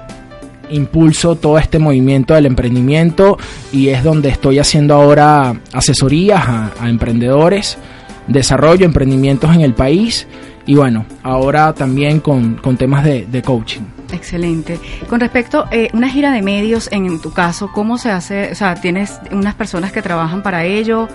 impulso 0.70 1.36
todo 1.36 1.58
este 1.58 1.78
movimiento 1.78 2.34
del 2.34 2.46
emprendimiento 2.46 3.38
y 3.72 3.88
es 3.88 4.02
donde 4.02 4.28
estoy 4.28 4.58
haciendo 4.58 4.94
ahora 4.94 5.60
asesorías 5.72 6.44
a, 6.46 6.88
emprendedores, 6.88 7.78
desarrollo, 8.26 8.84
emprendimientos 8.84 9.54
en 9.54 9.62
el 9.62 9.74
país 9.74 10.26
y 10.66 10.74
bueno, 10.74 11.06
ahora 11.22 11.72
también 11.72 12.20
con, 12.20 12.56
con 12.56 12.76
temas 12.76 13.04
de, 13.04 13.26
de 13.26 13.42
coaching. 13.42 13.95
Excelente. 14.12 14.78
Con 15.08 15.20
respecto 15.20 15.60
a 15.64 15.68
una 15.92 16.08
gira 16.08 16.30
de 16.32 16.42
medios, 16.42 16.88
en 16.92 17.20
tu 17.20 17.32
caso, 17.32 17.70
¿cómo 17.72 17.98
se 17.98 18.10
hace? 18.10 18.52
O 18.52 18.54
sea, 18.54 18.74
¿tienes 18.76 19.18
unas 19.32 19.54
personas 19.54 19.92
que 19.92 20.02
trabajan 20.02 20.42
para 20.42 20.64
ello? 20.64 21.08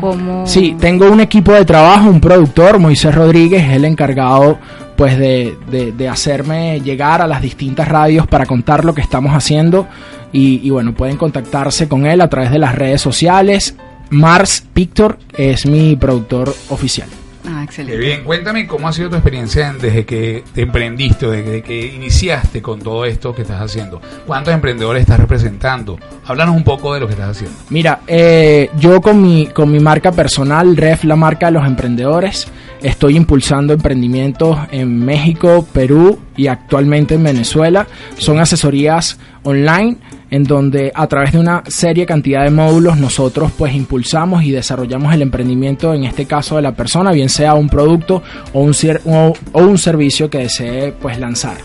¿Cómo? 0.00 0.46
Sí, 0.46 0.76
tengo 0.78 1.10
un 1.10 1.20
equipo 1.20 1.52
de 1.52 1.64
trabajo, 1.64 2.08
un 2.08 2.20
productor, 2.20 2.78
Moisés 2.78 3.14
Rodríguez, 3.14 3.62
es 3.64 3.72
el 3.76 3.84
encargado 3.84 4.58
pues 4.96 5.18
de, 5.18 5.56
de- 5.70 5.92
de 5.92 6.08
hacerme 6.08 6.80
llegar 6.80 7.22
a 7.22 7.26
las 7.26 7.40
distintas 7.42 7.88
radios 7.88 8.26
para 8.26 8.44
contar 8.46 8.84
lo 8.84 8.94
que 8.94 9.00
estamos 9.00 9.32
haciendo 9.32 9.86
y, 10.32 10.60
y 10.66 10.70
bueno, 10.70 10.94
pueden 10.94 11.16
contactarse 11.16 11.88
con 11.88 12.06
él 12.06 12.20
a 12.20 12.28
través 12.28 12.50
de 12.50 12.58
las 12.58 12.74
redes 12.74 13.00
sociales. 13.00 13.74
Mars 14.10 14.62
Pictor 14.72 15.18
es 15.36 15.64
mi 15.66 15.96
productor 15.96 16.54
oficial. 16.68 17.08
Ah, 17.46 17.64
excelente. 17.64 17.98
bien, 17.98 18.24
cuéntame 18.24 18.66
cómo 18.66 18.88
ha 18.88 18.92
sido 18.92 19.10
tu 19.10 19.16
experiencia 19.16 19.72
desde 19.72 20.04
que 20.04 20.44
te 20.54 20.62
emprendiste, 20.62 21.26
desde 21.26 21.62
que 21.62 21.86
iniciaste 21.86 22.62
con 22.62 22.80
todo 22.80 23.04
esto 23.04 23.34
que 23.34 23.42
estás 23.42 23.60
haciendo. 23.60 24.00
¿Cuántos 24.26 24.54
emprendedores 24.54 25.02
estás 25.02 25.18
representando? 25.18 25.98
Háblanos 26.24 26.54
un 26.56 26.64
poco 26.64 26.94
de 26.94 27.00
lo 27.00 27.06
que 27.06 27.14
estás 27.14 27.30
haciendo. 27.30 27.56
Mira, 27.70 28.00
eh, 28.06 28.70
yo 28.78 29.00
con 29.00 29.20
mi, 29.20 29.46
con 29.48 29.70
mi 29.72 29.80
marca 29.80 30.12
personal, 30.12 30.76
Ref, 30.76 31.04
la 31.04 31.16
marca 31.16 31.46
de 31.46 31.52
los 31.52 31.66
emprendedores, 31.66 32.46
estoy 32.82 33.16
impulsando 33.16 33.72
emprendimientos 33.72 34.58
en 34.70 35.04
México, 35.04 35.66
Perú 35.72 36.18
y 36.36 36.46
actualmente 36.46 37.14
en 37.14 37.24
Venezuela. 37.24 37.86
Son 38.18 38.38
asesorías 38.38 39.18
online 39.42 39.96
en 40.30 40.44
donde 40.44 40.90
a 40.94 41.06
través 41.06 41.32
de 41.32 41.38
una 41.38 41.62
serie 41.66 42.06
cantidad 42.06 42.44
de 42.44 42.50
módulos 42.50 42.96
nosotros 42.96 43.52
pues 43.56 43.74
impulsamos 43.74 44.42
y 44.44 44.50
desarrollamos 44.50 45.12
el 45.12 45.22
emprendimiento, 45.22 45.92
en 45.92 46.04
este 46.04 46.24
caso 46.24 46.56
de 46.56 46.62
la 46.62 46.72
persona, 46.72 47.12
bien 47.12 47.28
sea 47.28 47.54
un 47.54 47.68
producto 47.68 48.22
o 48.54 48.60
un, 48.60 48.74
o, 49.04 49.34
o 49.52 49.60
un 49.60 49.78
servicio 49.78 50.30
que 50.30 50.38
desee 50.38 50.92
pues 50.92 51.18
lanzar. 51.18 51.58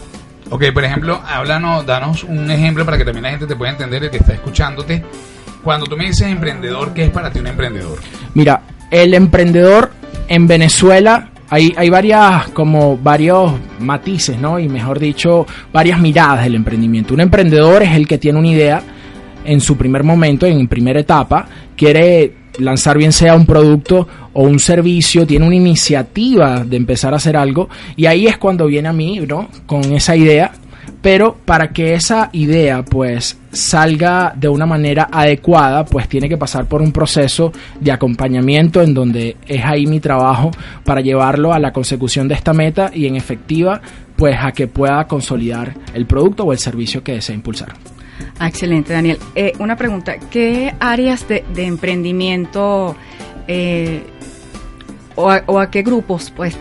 Ok, 0.49 0.65
por 0.73 0.83
ejemplo, 0.83 1.21
háblanos, 1.25 1.85
danos 1.85 2.23
un 2.23 2.49
ejemplo 2.51 2.85
para 2.85 2.97
que 2.97 3.05
también 3.05 3.23
la 3.23 3.29
gente 3.31 3.47
te 3.47 3.55
pueda 3.55 3.71
entender, 3.71 4.03
el 4.03 4.09
que 4.09 4.17
está 4.17 4.33
escuchándote. 4.33 5.03
Cuando 5.63 5.85
tú 5.85 5.97
me 5.97 6.05
dices 6.05 6.27
emprendedor, 6.27 6.93
¿qué 6.93 7.05
es 7.05 7.09
para 7.09 7.31
ti 7.31 7.39
un 7.39 7.47
emprendedor? 7.47 7.99
Mira, 8.33 8.61
el 8.91 9.13
emprendedor 9.13 9.91
en 10.27 10.47
Venezuela 10.47 11.29
hay, 11.49 11.73
hay 11.77 11.89
varias, 11.89 12.49
como 12.49 12.97
varios 12.97 13.53
matices, 13.79 14.39
¿no? 14.39 14.59
Y 14.59 14.67
mejor 14.67 14.99
dicho, 14.99 15.45
varias 15.71 15.99
miradas 15.99 16.43
del 16.43 16.55
emprendimiento. 16.55 17.13
Un 17.13 17.21
emprendedor 17.21 17.83
es 17.83 17.95
el 17.95 18.07
que 18.07 18.17
tiene 18.17 18.39
una 18.39 18.49
idea 18.49 18.81
en 19.45 19.61
su 19.61 19.77
primer 19.77 20.03
momento, 20.03 20.45
en 20.45 20.67
primera 20.67 20.99
etapa, 20.99 21.47
quiere 21.75 22.33
lanzar 22.59 22.97
bien 22.97 23.13
sea 23.13 23.35
un 23.35 23.45
producto 23.45 24.07
o 24.33 24.43
un 24.43 24.59
servicio, 24.59 25.25
tiene 25.25 25.45
una 25.45 25.55
iniciativa 25.55 26.63
de 26.63 26.75
empezar 26.75 27.13
a 27.13 27.17
hacer 27.17 27.37
algo 27.37 27.69
y 27.95 28.07
ahí 28.07 28.27
es 28.27 28.37
cuando 28.37 28.65
viene 28.65 28.89
a 28.89 28.93
mí, 28.93 29.19
¿no? 29.27 29.47
Con 29.65 29.83
esa 29.93 30.15
idea 30.15 30.51
pero 31.01 31.37
para 31.45 31.69
que 31.69 31.93
esa 31.93 32.29
idea 32.33 32.83
pues 32.83 33.37
salga 33.51 34.33
de 34.35 34.49
una 34.49 34.65
manera 34.65 35.07
adecuada 35.11 35.85
pues 35.85 36.07
tiene 36.07 36.27
que 36.27 36.37
pasar 36.37 36.65
por 36.65 36.81
un 36.81 36.91
proceso 36.91 37.51
de 37.79 37.91
acompañamiento 37.91 38.81
en 38.81 38.93
donde 38.93 39.37
es 39.47 39.63
ahí 39.63 39.85
mi 39.85 39.99
trabajo 39.99 40.51
para 40.83 41.01
llevarlo 41.01 41.53
a 41.53 41.59
la 41.59 41.71
consecución 41.71 42.27
de 42.27 42.35
esta 42.35 42.53
meta 42.53 42.91
y 42.93 43.05
en 43.05 43.15
efectiva 43.15 43.81
pues 44.15 44.37
a 44.39 44.51
que 44.51 44.67
pueda 44.67 45.05
consolidar 45.07 45.75
el 45.93 46.05
producto 46.05 46.43
o 46.43 46.51
el 46.51 46.59
servicio 46.59 47.03
que 47.03 47.13
desea 47.13 47.35
impulsar. 47.35 47.73
Ah, 48.39 48.47
excelente, 48.47 48.93
Daniel. 48.93 49.19
Eh, 49.35 49.53
una 49.59 49.75
pregunta, 49.75 50.17
¿qué 50.31 50.73
áreas 50.79 51.27
de, 51.27 51.43
emprendimiento 51.57 52.95
eh, 53.47 54.03
o, 55.15 55.29
a, 55.29 55.69
qué 55.69 55.83
grupos 55.83 56.31
pues 56.35 56.57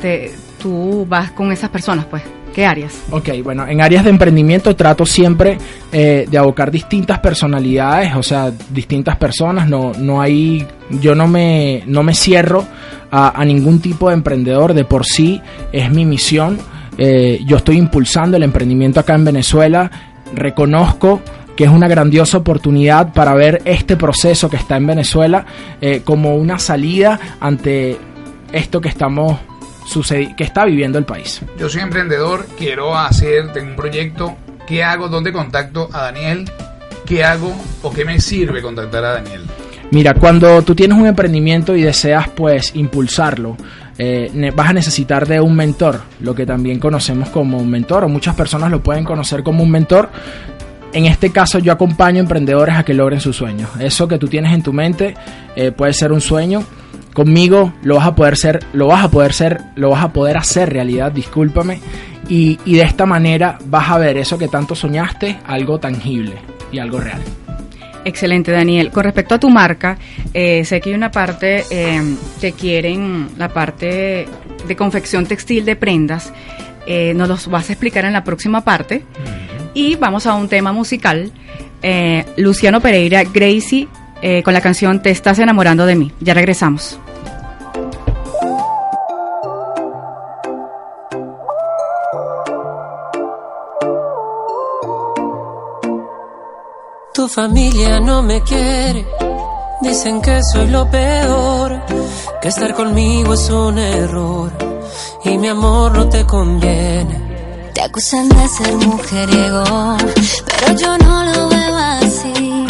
tú 0.60 1.06
vas 1.08 1.30
con 1.30 1.50
esas 1.52 1.70
personas? 1.70 2.04
pues? 2.04 2.35
¿Qué 2.56 2.64
áreas? 2.64 3.02
Ok, 3.10 3.28
bueno, 3.44 3.68
en 3.68 3.82
áreas 3.82 4.02
de 4.04 4.08
emprendimiento 4.08 4.74
trato 4.74 5.04
siempre 5.04 5.58
eh, 5.92 6.24
de 6.26 6.38
abocar 6.38 6.70
distintas 6.70 7.18
personalidades, 7.18 8.16
o 8.16 8.22
sea, 8.22 8.50
distintas 8.70 9.18
personas. 9.18 9.68
No, 9.68 9.92
no 9.98 10.22
hay, 10.22 10.66
yo 10.88 11.14
no 11.14 11.28
me, 11.28 11.82
no 11.84 12.02
me 12.02 12.14
cierro 12.14 12.64
a, 13.10 13.44
ningún 13.44 13.80
tipo 13.80 14.08
de 14.08 14.14
emprendedor. 14.14 14.72
De 14.72 14.86
por 14.86 15.04
sí 15.04 15.38
es 15.70 15.90
mi 15.90 16.06
misión. 16.06 16.56
Eh, 16.96 17.40
yo 17.44 17.58
estoy 17.58 17.76
impulsando 17.76 18.38
el 18.38 18.42
emprendimiento 18.42 19.00
acá 19.00 19.16
en 19.16 19.26
Venezuela. 19.26 19.90
Reconozco 20.34 21.20
que 21.56 21.64
es 21.64 21.70
una 21.70 21.88
grandiosa 21.88 22.38
oportunidad 22.38 23.12
para 23.12 23.34
ver 23.34 23.60
este 23.66 23.98
proceso 23.98 24.48
que 24.48 24.56
está 24.56 24.78
en 24.78 24.86
Venezuela 24.86 25.44
eh, 25.82 26.00
como 26.02 26.36
una 26.36 26.58
salida 26.58 27.20
ante 27.38 27.98
esto 28.50 28.80
que 28.80 28.88
estamos 28.88 29.40
sucedi- 29.86 30.34
que 30.34 30.44
está 30.44 30.64
viviendo 30.64 30.98
el 30.98 31.04
país. 31.04 31.40
Yo 31.58 31.68
soy 31.68 31.82
emprendedor, 31.82 32.46
quiero 32.58 32.96
hacer, 32.98 33.52
tengo 33.52 33.70
un 33.70 33.76
proyecto. 33.76 34.36
¿Qué 34.66 34.82
hago? 34.82 35.08
¿Dónde 35.08 35.32
contacto 35.32 35.88
a 35.92 36.02
Daniel? 36.02 36.50
¿Qué 37.06 37.22
hago 37.24 37.54
o 37.82 37.92
qué 37.92 38.04
me 38.04 38.20
sirve 38.20 38.60
contactar 38.60 39.04
a 39.04 39.12
Daniel? 39.14 39.42
Mira, 39.92 40.14
cuando 40.14 40.62
tú 40.62 40.74
tienes 40.74 40.98
un 40.98 41.06
emprendimiento 41.06 41.76
y 41.76 41.82
deseas 41.82 42.28
pues 42.30 42.74
impulsarlo, 42.74 43.56
eh, 43.96 44.50
vas 44.54 44.70
a 44.70 44.72
necesitar 44.72 45.26
de 45.28 45.40
un 45.40 45.54
mentor, 45.54 46.00
lo 46.20 46.34
que 46.34 46.44
también 46.44 46.80
conocemos 46.80 47.28
como 47.28 47.58
un 47.58 47.70
mentor, 47.70 48.02
o 48.02 48.08
muchas 48.08 48.34
personas 48.34 48.70
lo 48.72 48.82
pueden 48.82 49.04
conocer 49.04 49.44
como 49.44 49.62
un 49.62 49.70
mentor. 49.70 50.10
En 50.92 51.06
este 51.06 51.30
caso 51.30 51.60
yo 51.60 51.72
acompaño 51.72 52.18
emprendedores 52.20 52.74
a 52.76 52.82
que 52.84 52.94
logren 52.94 53.20
sus 53.20 53.36
sueños. 53.36 53.70
Eso 53.78 54.08
que 54.08 54.18
tú 54.18 54.26
tienes 54.26 54.52
en 54.52 54.62
tu 54.62 54.72
mente 54.72 55.14
eh, 55.54 55.70
puede 55.70 55.92
ser 55.92 56.10
un 56.10 56.20
sueño. 56.20 56.64
Conmigo 57.16 57.72
lo 57.82 57.96
vas 57.96 58.08
a 58.08 58.14
poder 58.14 58.36
ser, 58.36 58.62
lo 58.74 58.88
vas 58.88 59.02
a 59.02 59.10
poder 59.10 59.32
ser, 59.32 59.58
lo 59.74 59.88
vas 59.88 60.04
a 60.04 60.12
poder 60.12 60.36
hacer 60.36 60.70
realidad, 60.70 61.10
discúlpame. 61.10 61.80
Y, 62.28 62.58
y 62.66 62.74
de 62.74 62.82
esta 62.82 63.06
manera 63.06 63.58
vas 63.64 63.88
a 63.88 63.96
ver 63.96 64.18
eso 64.18 64.36
que 64.36 64.48
tanto 64.48 64.74
soñaste, 64.74 65.38
algo 65.46 65.80
tangible 65.80 66.34
y 66.70 66.78
algo 66.78 67.00
real. 67.00 67.22
Excelente, 68.04 68.52
Daniel. 68.52 68.90
Con 68.90 69.04
respecto 69.04 69.34
a 69.34 69.40
tu 69.40 69.48
marca, 69.48 69.96
eh, 70.34 70.62
sé 70.66 70.78
que 70.82 70.90
hay 70.90 70.94
una 70.94 71.10
parte 71.10 71.64
eh, 71.70 72.02
que 72.38 72.52
quieren, 72.52 73.30
la 73.38 73.48
parte 73.48 74.28
de 74.68 74.76
confección 74.76 75.24
textil 75.24 75.64
de 75.64 75.74
prendas. 75.74 76.34
Eh, 76.86 77.14
nos 77.14 77.28
los 77.28 77.46
vas 77.48 77.70
a 77.70 77.72
explicar 77.72 78.04
en 78.04 78.12
la 78.12 78.24
próxima 78.24 78.60
parte. 78.60 79.04
Y 79.72 79.96
vamos 79.96 80.26
a 80.26 80.34
un 80.34 80.50
tema 80.50 80.70
musical. 80.70 81.32
Eh, 81.80 82.26
Luciano 82.36 82.82
Pereira, 82.82 83.24
Gracie, 83.24 83.88
eh, 84.20 84.42
con 84.42 84.52
la 84.52 84.60
canción 84.60 85.00
Te 85.00 85.08
estás 85.10 85.38
enamorando 85.38 85.86
de 85.86 85.96
mí. 85.96 86.12
Ya 86.20 86.34
regresamos. 86.34 87.00
Tu 97.26 97.32
familia 97.32 97.98
no 97.98 98.22
me 98.22 98.40
quiere, 98.44 99.04
dicen 99.80 100.22
que 100.22 100.38
soy 100.44 100.68
lo 100.68 100.88
peor, 100.88 101.82
que 102.40 102.46
estar 102.46 102.72
conmigo 102.72 103.34
es 103.34 103.50
un 103.50 103.76
error 103.80 104.52
y 105.24 105.36
mi 105.36 105.48
amor 105.48 105.90
no 105.96 106.08
te 106.08 106.24
conviene. 106.24 107.72
te 107.74 107.82
acusan 107.82 108.28
de 108.28 108.48
ser 108.48 108.72
mujeriego, 108.74 109.96
pero 110.46 110.78
yo 110.78 110.98
no 110.98 111.24
lo 111.24 111.48
veo 111.48 111.76
así. 111.76 112.66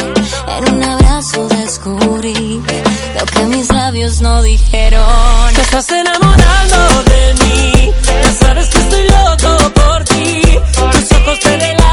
En 0.57 0.75
un 0.75 0.83
abrazo 0.83 1.47
descubrí 1.49 2.63
lo 3.19 3.27
que 3.27 3.45
mis 3.49 3.69
labios 3.71 4.23
no 4.23 4.41
dijeron. 4.41 5.55
Te 5.55 5.61
estás 5.61 5.91
enamorando 5.91 6.79
de 7.11 7.35
mí. 7.45 7.93
Ya 8.23 8.33
sabes 8.33 8.69
que 8.71 8.79
estoy 8.79 9.07
loco 9.07 9.71
por 9.75 10.05
ti. 10.05 10.41
Tus 10.73 11.13
ojos 11.13 11.41
te 11.41 11.86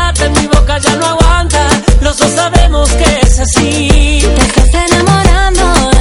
boca 0.73 0.79
ya 0.79 0.95
no 0.95 1.05
aguanta. 1.05 1.67
Los 2.01 2.17
dos 2.17 2.31
sabemos 2.31 2.89
que 2.91 3.19
es 3.21 3.39
así. 3.39 4.19
Te 4.21 4.41
estás 4.41 4.91
enamorando 4.91 5.92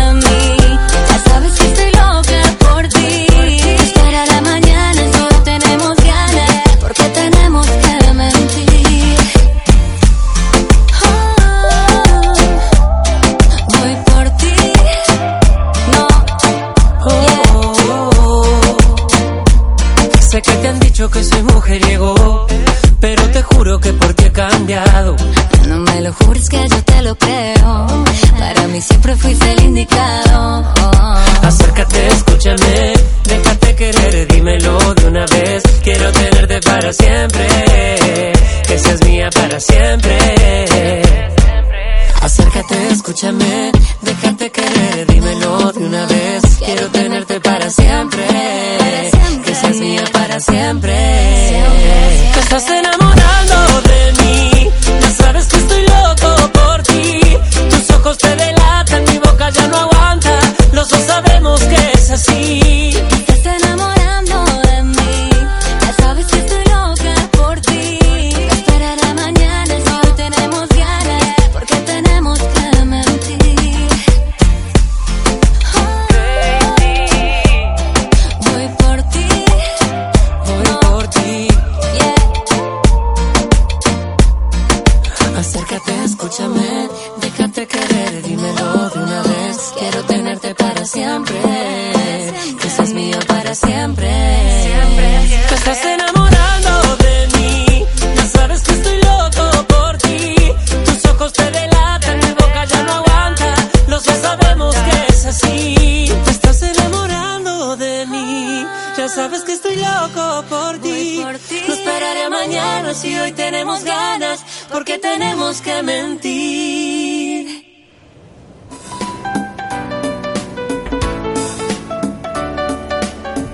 si 112.94 113.18
hoy 113.18 113.32
tenemos 113.32 113.84
ganas, 113.84 114.44
porque 114.70 114.98
tenemos 114.98 115.62
que 115.62 115.82
mentir. 115.82 117.62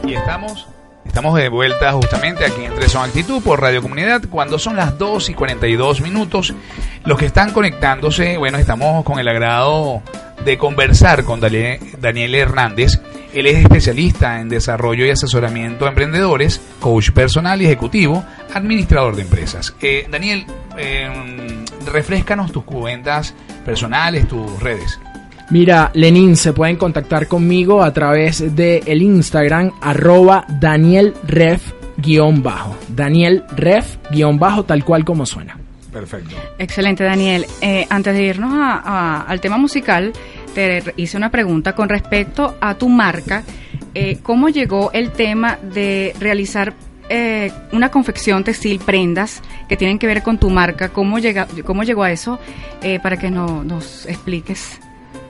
Y 0.05 0.15
estamos, 0.15 0.67
estamos 1.07 1.37
de 1.37 1.49
vuelta 1.49 1.93
justamente 1.93 2.45
aquí 2.45 2.65
en 2.65 2.75
Tres 2.75 2.93
Son 2.93 3.05
Actitud 3.05 3.43
por 3.43 3.61
Radio 3.61 3.81
Comunidad 3.81 4.23
cuando 4.29 4.59
son 4.59 4.77
las 4.77 4.99
2 4.99 5.31
y 5.31 5.35
42 5.35 6.01
minutos. 6.01 6.55
Los 7.05 7.19
que 7.19 7.27
están 7.27 7.53
conectándose, 7.53 8.39
bueno, 8.39 8.59
estamos 8.59 9.05
con 9.05 9.21
el 9.21 9.29
agrado 9.29 10.03
de 10.45 10.59
conversar 10.59 11.25
con 11.25 11.41
Daniel 11.41 12.35
Hernández. 12.35 13.01
Él 13.35 13.47
es 13.47 13.59
especialista 13.59 14.41
en 14.41 14.49
desarrollo 14.49 15.05
y 15.05 15.11
asesoramiento 15.11 15.85
a 15.85 15.91
emprendedores, 15.91 16.61
coach 16.81 17.11
personal 17.11 17.61
y 17.61 17.67
ejecutivo, 17.67 18.25
administrador 18.55 19.17
de 19.17 19.23
empresas. 19.23 19.75
Eh, 19.83 20.07
Daniel, 20.11 20.47
eh, 20.79 21.09
refrescanos 21.87 22.53
tus 22.53 22.65
cuentas 22.65 23.35
personales, 23.65 24.27
tus 24.29 24.59
redes. 24.61 24.99
Mira, 25.51 25.91
Lenin, 25.95 26.37
se 26.37 26.53
pueden 26.53 26.77
contactar 26.77 27.27
conmigo 27.27 27.83
a 27.83 27.93
través 27.93 28.55
de 28.55 28.83
el 28.87 29.01
Instagram 29.03 29.73
arroba 29.81 30.45
danielref 30.61 31.73
guion 31.97 32.43
bajo. 32.43 32.77
Daniel 32.89 33.45
Ref 33.57 33.97
guion 34.11 34.39
bajo, 34.39 34.65
tal 34.65 34.85
cual 34.85 35.05
como 35.05 35.27
suena. 35.27 35.57
Perfecto. 35.93 36.37
Excelente, 36.59 37.03
Daniel. 37.03 37.47
Eh, 37.61 37.87
antes 37.89 38.15
de 38.15 38.23
irnos 38.25 38.53
a- 38.55 38.83
a- 38.85 39.21
al 39.23 39.41
tema 39.41 39.57
musical, 39.57 40.13
te 40.59 40.83
hice 40.97 41.17
una 41.17 41.31
pregunta 41.31 41.75
con 41.77 41.89
respecto 41.89 42.57
a 42.61 42.75
tu 42.75 42.89
marca. 42.89 43.45
Eh, 43.95 44.19
¿Cómo 44.25 44.49
llegó 44.49 44.91
el 44.93 45.13
tema 45.13 45.57
de 45.63 46.13
realizar 46.19 46.75
eh, 47.09 47.53
una 47.73 47.91
confección 47.91 48.43
textil, 48.43 48.81
prendas 48.81 49.41
que 49.69 49.77
tienen 49.77 50.01
que 50.01 50.09
ver 50.09 50.23
con 50.25 50.37
tu 50.39 50.51
marca? 50.51 50.89
¿Cómo, 50.89 51.21
llega, 51.21 51.47
cómo 51.65 51.85
llegó 51.85 52.03
a 52.03 52.11
eso? 52.11 52.41
Eh, 52.83 52.99
para 53.01 53.17
que 53.17 53.31
no- 53.31 53.63
nos 53.63 54.05
expliques 54.07 54.81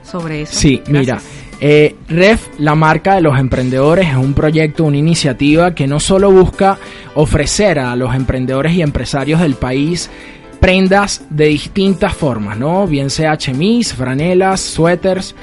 sobre 0.03 0.41
eso. 0.41 0.53
Sí, 0.55 0.81
Gracias. 0.87 0.89
mira, 0.99 1.19
eh, 1.61 1.95
Ref, 2.07 2.47
la 2.57 2.73
marca 2.73 3.13
de 3.13 3.21
los 3.21 3.37
emprendedores, 3.37 4.07
es 4.09 4.15
un 4.15 4.33
proyecto, 4.33 4.83
una 4.85 4.97
iniciativa 4.97 5.75
que 5.75 5.85
no 5.85 5.99
solo 5.99 6.31
busca 6.31 6.79
ofrecer 7.13 7.77
a 7.77 7.95
los 7.95 8.15
emprendedores 8.15 8.73
y 8.73 8.81
empresarios 8.81 9.39
del 9.41 9.53
país 9.53 10.09
prendas 10.59 11.23
de 11.29 11.45
distintas 11.45 12.13
formas, 12.13 12.57
¿no? 12.57 12.85
Bien 12.87 13.09
sea 13.09 13.37
chemis, 13.37 13.93
franelas, 13.93 14.59
suéteres, 14.61 15.35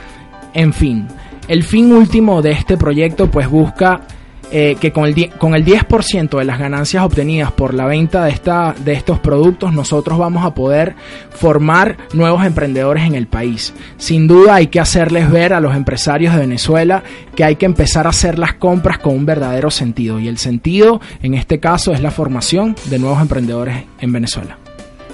en 0.54 0.72
fin. 0.72 1.06
El 1.48 1.62
fin 1.62 1.92
último 1.92 2.42
de 2.42 2.52
este 2.52 2.76
proyecto 2.76 3.30
pues 3.30 3.48
busca 3.48 4.00
eh, 4.52 4.76
que 4.80 4.92
con 4.92 5.06
el, 5.06 5.14
die- 5.14 5.30
con 5.38 5.54
el 5.56 5.64
10% 5.64 6.38
de 6.38 6.44
las 6.44 6.58
ganancias 6.60 7.02
obtenidas 7.04 7.50
por 7.50 7.74
la 7.74 7.86
venta 7.86 8.24
de, 8.24 8.30
esta, 8.30 8.74
de 8.84 8.92
estos 8.92 9.18
productos 9.18 9.72
nosotros 9.72 10.18
vamos 10.18 10.44
a 10.44 10.54
poder 10.54 10.94
formar 11.30 11.96
nuevos 12.12 12.44
emprendedores 12.46 13.04
en 13.04 13.14
el 13.16 13.26
país. 13.26 13.74
Sin 13.96 14.28
duda 14.28 14.54
hay 14.56 14.68
que 14.68 14.78
hacerles 14.80 15.30
ver 15.30 15.52
a 15.52 15.60
los 15.60 15.74
empresarios 15.74 16.32
de 16.34 16.40
Venezuela 16.42 17.02
que 17.34 17.42
hay 17.44 17.56
que 17.56 17.66
empezar 17.66 18.06
a 18.06 18.10
hacer 18.10 18.38
las 18.38 18.54
compras 18.54 18.98
con 18.98 19.14
un 19.16 19.26
verdadero 19.26 19.70
sentido 19.70 20.20
y 20.20 20.28
el 20.28 20.38
sentido 20.38 21.00
en 21.22 21.34
este 21.34 21.58
caso 21.58 21.92
es 21.92 22.00
la 22.00 22.12
formación 22.12 22.76
de 22.86 22.98
nuevos 23.00 23.20
emprendedores 23.20 23.84
en 24.00 24.12
Venezuela. 24.12 24.58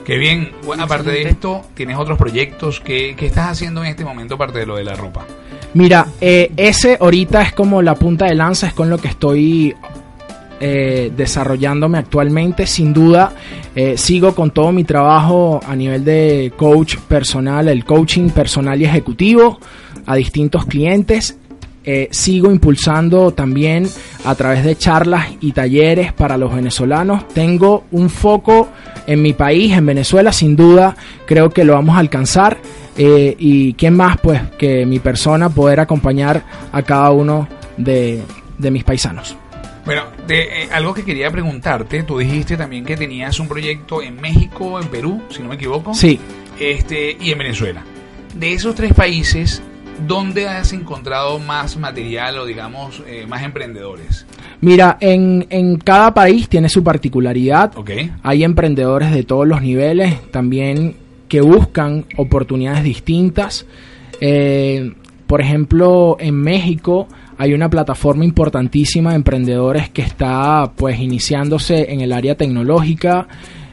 Qué 0.04 0.18
bien. 0.18 0.52
Bueno, 0.64 0.84
aparte 0.84 1.10
de 1.10 1.22
esto, 1.22 1.62
¿tienes 1.74 1.96
otros 1.96 2.18
proyectos? 2.18 2.80
¿Qué, 2.80 3.14
qué 3.16 3.26
estás 3.26 3.52
haciendo 3.52 3.82
en 3.84 3.90
este 3.90 4.04
momento 4.04 4.34
aparte 4.34 4.58
de 4.58 4.66
lo 4.66 4.76
de 4.76 4.84
la 4.84 4.94
ropa? 4.94 5.24
Mira, 5.74 6.06
eh, 6.20 6.52
ese 6.56 6.98
ahorita 7.00 7.42
es 7.42 7.52
como 7.52 7.80
la 7.80 7.94
punta 7.94 8.26
de 8.26 8.34
lanza, 8.34 8.66
es 8.66 8.74
con 8.74 8.90
lo 8.90 8.98
que 8.98 9.08
estoy 9.08 9.74
eh, 10.60 11.10
desarrollándome 11.16 11.98
actualmente. 11.98 12.66
Sin 12.66 12.92
duda, 12.92 13.32
eh, 13.74 13.96
sigo 13.96 14.34
con 14.34 14.50
todo 14.50 14.70
mi 14.70 14.84
trabajo 14.84 15.60
a 15.66 15.74
nivel 15.74 16.04
de 16.04 16.52
coach 16.56 16.96
personal, 17.08 17.68
el 17.68 17.84
coaching 17.84 18.28
personal 18.30 18.80
y 18.80 18.84
ejecutivo 18.84 19.58
a 20.04 20.14
distintos 20.14 20.66
clientes. 20.66 21.38
Eh, 21.84 22.08
sigo 22.12 22.50
impulsando 22.50 23.32
también 23.32 23.88
a 24.24 24.34
través 24.34 24.64
de 24.64 24.76
charlas 24.76 25.28
y 25.40 25.52
talleres 25.52 26.12
para 26.12 26.36
los 26.36 26.54
venezolanos. 26.54 27.26
Tengo 27.28 27.84
un 27.90 28.08
foco 28.08 28.68
en 29.06 29.20
mi 29.20 29.32
país, 29.32 29.72
en 29.72 29.86
Venezuela, 29.86 30.32
sin 30.32 30.54
duda 30.54 30.96
creo 31.26 31.50
que 31.50 31.64
lo 31.64 31.74
vamos 31.74 31.96
a 31.96 32.00
alcanzar. 32.00 32.58
Eh, 32.96 33.34
y 33.38 33.72
quién 33.72 33.94
más 33.94 34.18
pues 34.18 34.42
que 34.58 34.84
mi 34.84 34.98
persona 34.98 35.48
poder 35.48 35.80
acompañar 35.80 36.44
a 36.72 36.82
cada 36.82 37.10
uno 37.10 37.48
de, 37.78 38.22
de 38.58 38.70
mis 38.70 38.84
paisanos. 38.84 39.36
Bueno, 39.84 40.04
de, 40.26 40.42
eh, 40.42 40.68
algo 40.70 40.94
que 40.94 41.04
quería 41.04 41.30
preguntarte, 41.30 42.02
tú 42.04 42.18
dijiste 42.18 42.56
también 42.56 42.84
que 42.84 42.96
tenías 42.96 43.40
un 43.40 43.48
proyecto 43.48 44.02
en 44.02 44.20
México, 44.20 44.80
en 44.80 44.88
Perú, 44.88 45.22
si 45.30 45.42
no 45.42 45.48
me 45.48 45.56
equivoco. 45.56 45.94
Sí. 45.94 46.20
Este, 46.60 47.16
y 47.20 47.32
en 47.32 47.38
Venezuela. 47.38 47.82
De 48.34 48.52
esos 48.52 48.74
tres 48.74 48.94
países, 48.94 49.62
¿dónde 50.06 50.48
has 50.48 50.72
encontrado 50.72 51.38
más 51.38 51.76
material 51.76 52.38
o 52.38 52.46
digamos 52.46 53.02
eh, 53.06 53.26
más 53.28 53.42
emprendedores? 53.42 54.26
Mira, 54.60 54.96
en, 55.00 55.46
en 55.50 55.76
cada 55.76 56.14
país 56.14 56.48
tiene 56.48 56.68
su 56.68 56.84
particularidad. 56.84 57.76
Ok. 57.76 57.90
Hay 58.22 58.44
emprendedores 58.44 59.12
de 59.12 59.24
todos 59.24 59.46
los 59.46 59.62
niveles 59.62 60.30
también 60.30 60.96
que 61.28 61.40
buscan 61.40 62.04
oportunidades 62.16 62.84
distintas. 62.84 63.66
Eh, 64.20 64.92
por 65.26 65.40
ejemplo, 65.40 66.16
en 66.20 66.34
México 66.34 67.08
hay 67.38 67.54
una 67.54 67.70
plataforma 67.70 68.24
importantísima 68.24 69.10
de 69.10 69.16
emprendedores 69.16 69.88
que 69.88 70.02
está 70.02 70.70
pues 70.76 71.00
iniciándose 71.00 71.90
en 71.90 72.02
el 72.02 72.12
área 72.12 72.36
tecnológica. 72.36 73.26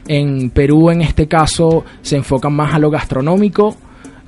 En 0.08 0.50
Perú, 0.50 0.90
en 0.90 1.02
este 1.02 1.28
caso, 1.28 1.84
se 2.02 2.16
enfocan 2.16 2.54
más 2.54 2.74
a 2.74 2.78
lo 2.78 2.90
gastronómico. 2.90 3.76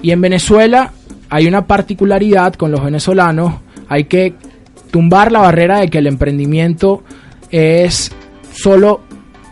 Y 0.02 0.10
en 0.10 0.20
Venezuela 0.20 0.92
hay 1.32 1.46
una 1.46 1.66
particularidad 1.66 2.52
con 2.56 2.70
los 2.70 2.84
venezolanos. 2.84 3.54
Hay 3.88 4.04
que 4.04 4.34
tumbar 4.90 5.32
la 5.32 5.40
barrera 5.40 5.80
de 5.80 5.88
que 5.88 5.96
el 5.96 6.06
emprendimiento 6.06 7.04
es 7.50 8.12
solo 8.52 9.00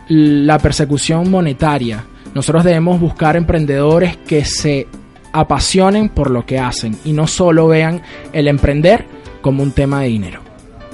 la 0.06 0.58
persecución 0.58 1.30
monetaria. 1.30 2.04
Nosotros 2.34 2.64
debemos 2.64 3.00
buscar 3.00 3.34
emprendedores 3.34 4.18
que 4.18 4.44
se 4.44 4.88
apasionen 5.32 6.10
por 6.10 6.30
lo 6.30 6.44
que 6.44 6.58
hacen 6.58 6.98
y 7.02 7.14
no 7.14 7.26
solo 7.26 7.68
vean 7.68 8.02
el 8.34 8.48
emprender 8.48 9.06
como 9.40 9.62
un 9.62 9.72
tema 9.72 10.02
de 10.02 10.08
dinero. 10.08 10.42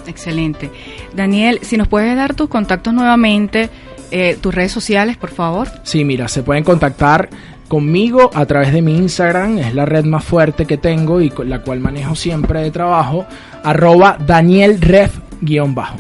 Excelente. 0.07 0.71
Daniel, 1.17 1.59
si 1.63 1.77
nos 1.77 1.89
puedes 1.89 2.15
dar 2.15 2.35
tus 2.35 2.49
contactos 2.49 2.95
nuevamente, 2.95 3.71
eh, 4.13 4.39
tus 4.41 4.55
redes 4.55 4.71
sociales, 4.71 5.17
por 5.17 5.31
favor. 5.31 5.67
Sí, 5.83 6.05
mira, 6.05 6.29
se 6.29 6.45
pueden 6.45 6.63
contactar 6.63 7.29
conmigo 7.67 8.31
a 8.35 8.47
través 8.47 8.73
de 8.73 8.83
mi 8.83 8.97
Instagram, 8.97 9.59
es 9.59 9.75
la 9.75 9.85
red 9.85 10.05
más 10.05 10.25
fuerte 10.25 10.67
que 10.67 10.77
tengo 10.77 11.21
y 11.21 11.31
con 11.31 11.49
la 11.49 11.63
cual 11.63 11.81
manejo 11.81 12.15
siempre 12.15 12.63
de 12.63 12.71
trabajo, 12.71 13.27
arroba 13.63 14.19
danielref-bajo. 14.19 15.99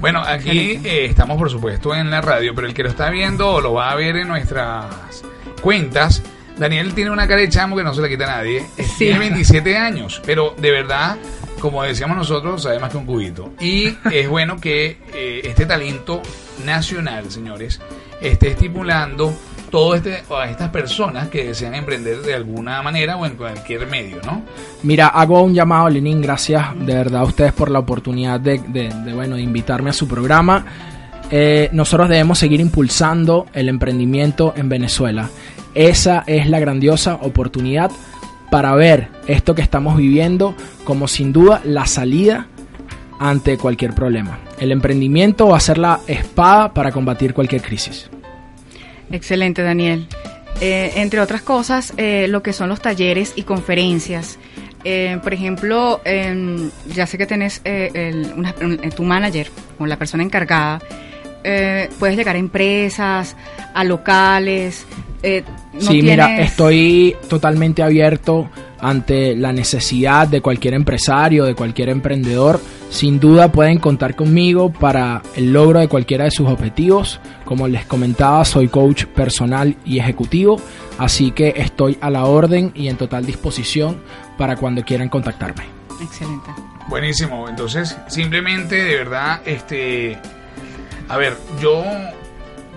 Bueno, 0.00 0.20
aquí 0.20 0.80
eh, 0.84 1.04
estamos 1.04 1.38
por 1.38 1.48
supuesto 1.48 1.94
en 1.94 2.10
la 2.10 2.20
radio, 2.20 2.54
pero 2.54 2.66
el 2.66 2.74
que 2.74 2.82
lo 2.82 2.88
está 2.88 3.08
viendo 3.10 3.60
lo 3.60 3.74
va 3.74 3.92
a 3.92 3.94
ver 3.94 4.16
en 4.16 4.28
nuestras 4.28 5.22
cuentas. 5.62 6.22
Daniel 6.58 6.92
tiene 6.92 7.10
una 7.10 7.28
cara 7.28 7.40
de 7.40 7.48
chamo 7.48 7.76
que 7.76 7.84
no 7.84 7.94
se 7.94 8.02
le 8.02 8.08
quita 8.08 8.24
a 8.24 8.38
nadie. 8.38 8.66
Tiene 8.98 9.20
27 9.20 9.76
años, 9.76 10.20
pero 10.26 10.54
de 10.58 10.70
verdad, 10.72 11.16
como 11.60 11.84
decíamos 11.84 12.16
nosotros, 12.16 12.64
sabe 12.64 12.80
más 12.80 12.90
que 12.90 12.96
un 12.96 13.06
cubito. 13.06 13.52
Y 13.60 13.96
es 14.12 14.28
bueno 14.28 14.60
que 14.60 14.98
eh, 15.14 15.42
este 15.44 15.66
talento 15.66 16.20
nacional, 16.64 17.30
señores, 17.30 17.80
esté 18.20 18.48
estimulando 18.48 19.32
todo 19.72 19.94
este 19.94 20.22
a 20.30 20.50
estas 20.50 20.68
personas 20.68 21.28
que 21.28 21.44
desean 21.44 21.74
emprender 21.74 22.20
de 22.20 22.34
alguna 22.34 22.82
manera 22.82 23.16
o 23.16 23.24
en 23.24 23.36
cualquier 23.36 23.86
medio, 23.86 24.18
¿no? 24.22 24.42
Mira, 24.82 25.08
hago 25.08 25.42
un 25.42 25.54
llamado, 25.54 25.88
Lenín, 25.88 26.20
gracias 26.20 26.62
de 26.78 26.94
verdad 26.94 27.22
a 27.22 27.24
ustedes 27.24 27.54
por 27.54 27.70
la 27.70 27.78
oportunidad 27.78 28.38
de, 28.38 28.58
bueno, 29.14 29.36
de 29.36 29.42
invitarme 29.42 29.88
a 29.88 29.94
su 29.94 30.06
programa. 30.06 30.66
Eh, 31.30 31.70
nosotros 31.72 32.10
debemos 32.10 32.38
seguir 32.38 32.60
impulsando 32.60 33.46
el 33.54 33.70
emprendimiento 33.70 34.52
en 34.58 34.68
Venezuela. 34.68 35.30
Esa 35.74 36.22
es 36.26 36.46
la 36.50 36.60
grandiosa 36.60 37.14
oportunidad 37.22 37.90
para 38.50 38.74
ver 38.74 39.08
esto 39.26 39.54
que 39.54 39.62
estamos 39.62 39.96
viviendo 39.96 40.54
como 40.84 41.08
sin 41.08 41.32
duda 41.32 41.62
la 41.64 41.86
salida 41.86 42.46
ante 43.18 43.56
cualquier 43.56 43.94
problema. 43.94 44.38
El 44.60 44.70
emprendimiento 44.70 45.48
va 45.48 45.56
a 45.56 45.60
ser 45.60 45.78
la 45.78 46.00
espada 46.06 46.74
para 46.74 46.92
combatir 46.92 47.32
cualquier 47.32 47.62
crisis. 47.62 48.10
Excelente, 49.10 49.62
Daniel. 49.62 50.06
Eh, 50.60 50.92
entre 50.96 51.20
otras 51.20 51.42
cosas, 51.42 51.92
eh, 51.96 52.26
lo 52.28 52.42
que 52.42 52.52
son 52.52 52.68
los 52.68 52.80
talleres 52.80 53.32
y 53.36 53.42
conferencias. 53.42 54.38
Eh, 54.84 55.18
por 55.22 55.32
ejemplo, 55.34 56.00
em, 56.04 56.70
ya 56.94 57.06
sé 57.06 57.16
que 57.18 57.26
tenés 57.26 57.60
eh, 57.64 57.90
el- 57.94 58.32
una- 58.36 58.50
eh, 58.60 58.90
tu 58.94 59.02
manager 59.04 59.48
o 59.78 59.86
la 59.86 59.96
persona 59.96 60.22
encargada. 60.22 60.80
eh, 61.44 61.88
puedes 61.98 62.16
llegar 62.16 62.36
a 62.36 62.38
empresas, 62.38 63.36
a 63.74 63.82
locales. 63.82 64.86
eh, 65.24 65.42
no 65.74 65.80
sí, 65.90 66.00
mira, 66.02 66.38
estoy 66.40 67.16
totalmente 67.28 67.82
abierto 67.82 68.48
ante 68.82 69.36
la 69.36 69.52
necesidad 69.52 70.26
de 70.26 70.42
cualquier 70.42 70.74
empresario, 70.74 71.44
de 71.44 71.54
cualquier 71.54 71.88
emprendedor. 71.88 72.60
Sin 72.90 73.20
duda 73.20 73.50
pueden 73.50 73.78
contar 73.78 74.16
conmigo 74.16 74.72
para 74.72 75.22
el 75.36 75.52
logro 75.52 75.78
de 75.78 75.88
cualquiera 75.88 76.24
de 76.24 76.32
sus 76.32 76.48
objetivos. 76.48 77.20
Como 77.44 77.68
les 77.68 77.86
comentaba, 77.86 78.44
soy 78.44 78.68
coach 78.68 79.06
personal 79.06 79.76
y 79.84 80.00
ejecutivo, 80.00 80.60
así 80.98 81.30
que 81.30 81.54
estoy 81.56 81.96
a 82.00 82.10
la 82.10 82.24
orden 82.24 82.72
y 82.74 82.88
en 82.88 82.96
total 82.96 83.24
disposición 83.24 84.02
para 84.36 84.56
cuando 84.56 84.82
quieran 84.82 85.08
contactarme. 85.08 85.64
Excelente. 86.02 86.50
Buenísimo. 86.88 87.48
Entonces, 87.48 87.96
simplemente, 88.08 88.82
de 88.82 88.96
verdad, 88.96 89.40
este. 89.46 90.18
A 91.08 91.16
ver, 91.16 91.36
yo 91.60 91.84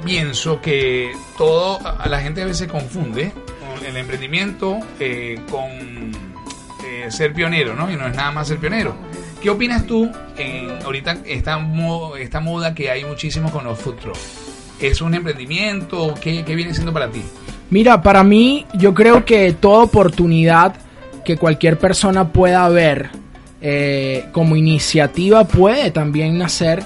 pienso 0.03 0.61
que 0.61 1.11
todo. 1.35 1.79
a 1.83 2.07
La 2.07 2.21
gente 2.21 2.43
a 2.43 2.45
veces 2.45 2.67
confunde 2.67 3.31
con 3.31 3.44
el 3.84 3.97
emprendimiento 3.97 4.80
eh, 4.99 5.39
con 5.49 5.63
eh, 6.86 7.09
ser 7.09 7.34
pionero, 7.34 7.76
¿no? 7.76 7.91
Y 7.91 7.95
no 7.95 8.07
es 8.07 8.15
nada 8.15 8.32
más 8.32 8.47
ser 8.47 8.57
pionero. 8.57 8.95
¿Qué 9.41 9.49
opinas 9.49 9.86
tú 9.86 10.09
en 10.38 10.69
ahorita 10.84 11.17
esta, 11.26 11.57
mo- 11.57 12.15
esta 12.15 12.39
moda 12.39 12.73
que 12.73 12.89
hay 12.89 13.05
muchísimo 13.05 13.51
con 13.51 13.63
los 13.63 13.78
food? 13.80 13.95
¿Es 14.80 15.01
un 15.01 15.13
emprendimiento? 15.13 16.13
¿Qué, 16.19 16.43
qué 16.43 16.55
viene 16.55 16.73
siendo 16.73 16.91
para 16.93 17.09
ti? 17.09 17.21
Mira, 17.69 18.01
para 18.01 18.23
mí 18.23 18.65
yo 18.73 18.93
creo 18.93 19.26
que 19.26 19.53
toda 19.53 19.84
oportunidad 19.84 20.76
que 21.23 21.38
cualquier 21.38 21.78
persona 21.80 22.30
pueda 22.32 22.67
ver 22.69 23.09
eh, 23.61 24.26
como 24.32 24.55
iniciativa 24.55 25.43
puede 25.45 25.89
también 25.91 26.38
nacer 26.38 26.84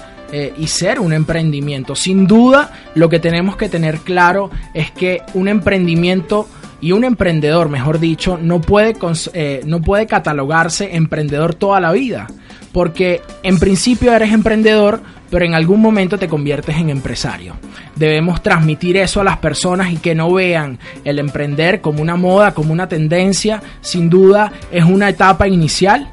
y 0.56 0.68
ser 0.68 1.00
un 1.00 1.12
emprendimiento. 1.12 1.96
Sin 1.96 2.28
duda, 2.28 2.70
lo 2.94 3.08
que 3.08 3.18
tenemos 3.18 3.56
que 3.56 3.68
tener 3.68 3.98
claro 3.98 4.48
es 4.74 4.92
que 4.92 5.22
un 5.34 5.48
emprendimiento 5.48 6.48
y 6.80 6.92
un 6.92 7.04
emprendedor, 7.04 7.68
mejor 7.68 7.98
dicho, 7.98 8.38
no 8.40 8.60
puede, 8.60 8.94
eh, 9.34 9.60
no 9.66 9.82
puede 9.82 10.06
catalogarse 10.06 10.96
emprendedor 10.96 11.54
toda 11.54 11.80
la 11.80 11.92
vida. 11.92 12.26
Porque 12.72 13.20
en 13.42 13.58
principio 13.58 14.12
eres 14.12 14.32
emprendedor, 14.32 15.00
pero 15.28 15.44
en 15.44 15.54
algún 15.54 15.80
momento 15.80 16.18
te 16.18 16.28
conviertes 16.28 16.76
en 16.76 16.90
empresario. 16.90 17.56
Debemos 17.96 18.42
transmitir 18.42 18.96
eso 18.96 19.20
a 19.20 19.24
las 19.24 19.38
personas 19.38 19.92
y 19.92 19.96
que 19.96 20.14
no 20.14 20.32
vean 20.32 20.78
el 21.04 21.18
emprender 21.18 21.80
como 21.80 22.00
una 22.00 22.16
moda, 22.16 22.54
como 22.54 22.72
una 22.72 22.88
tendencia. 22.88 23.60
Sin 23.80 24.08
duda 24.08 24.52
es 24.70 24.84
una 24.84 25.08
etapa 25.08 25.48
inicial, 25.48 26.08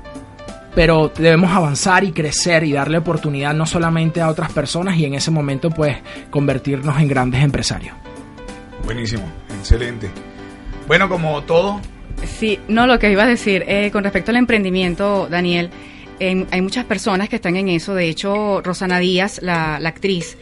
pero 0.75 1.11
debemos 1.15 1.51
avanzar 1.51 2.03
y 2.03 2.11
crecer 2.11 2.63
y 2.63 2.73
darle 2.73 2.97
oportunidad 2.97 3.53
no 3.53 3.65
solamente 3.65 4.19
a 4.19 4.29
otras 4.29 4.51
personas 4.51 4.97
y 4.97 5.05
en 5.05 5.13
ese 5.13 5.31
momento 5.31 5.69
pues 5.69 5.97
convertirnos 6.29 6.99
en 6.99 7.07
grandes 7.07 7.43
empresarios. 7.43 7.95
Buenísimo, 8.83 9.23
excelente. 9.59 10.09
Bueno, 10.87 11.09
como 11.09 11.43
todo, 11.43 11.81
Sí, 12.25 12.57
no, 12.67 12.87
lo 12.87 12.97
que 12.97 13.11
iba 13.11 13.23
a 13.23 13.27
decir, 13.27 13.63
eh, 13.67 13.91
con 13.91 14.03
respecto 14.03 14.31
al 14.31 14.37
emprendimiento, 14.37 15.27
Daniel, 15.29 15.69
em, 16.19 16.45
hay 16.49 16.61
muchas 16.61 16.83
personas 16.85 17.29
que 17.29 17.35
están 17.35 17.55
en 17.57 17.69
eso. 17.69 17.93
De 17.93 18.09
hecho, 18.09 18.59
Rosana 18.63 18.97
Díaz, 18.97 19.39
la, 19.43 19.79
la 19.79 19.89
actriz, 19.89 20.35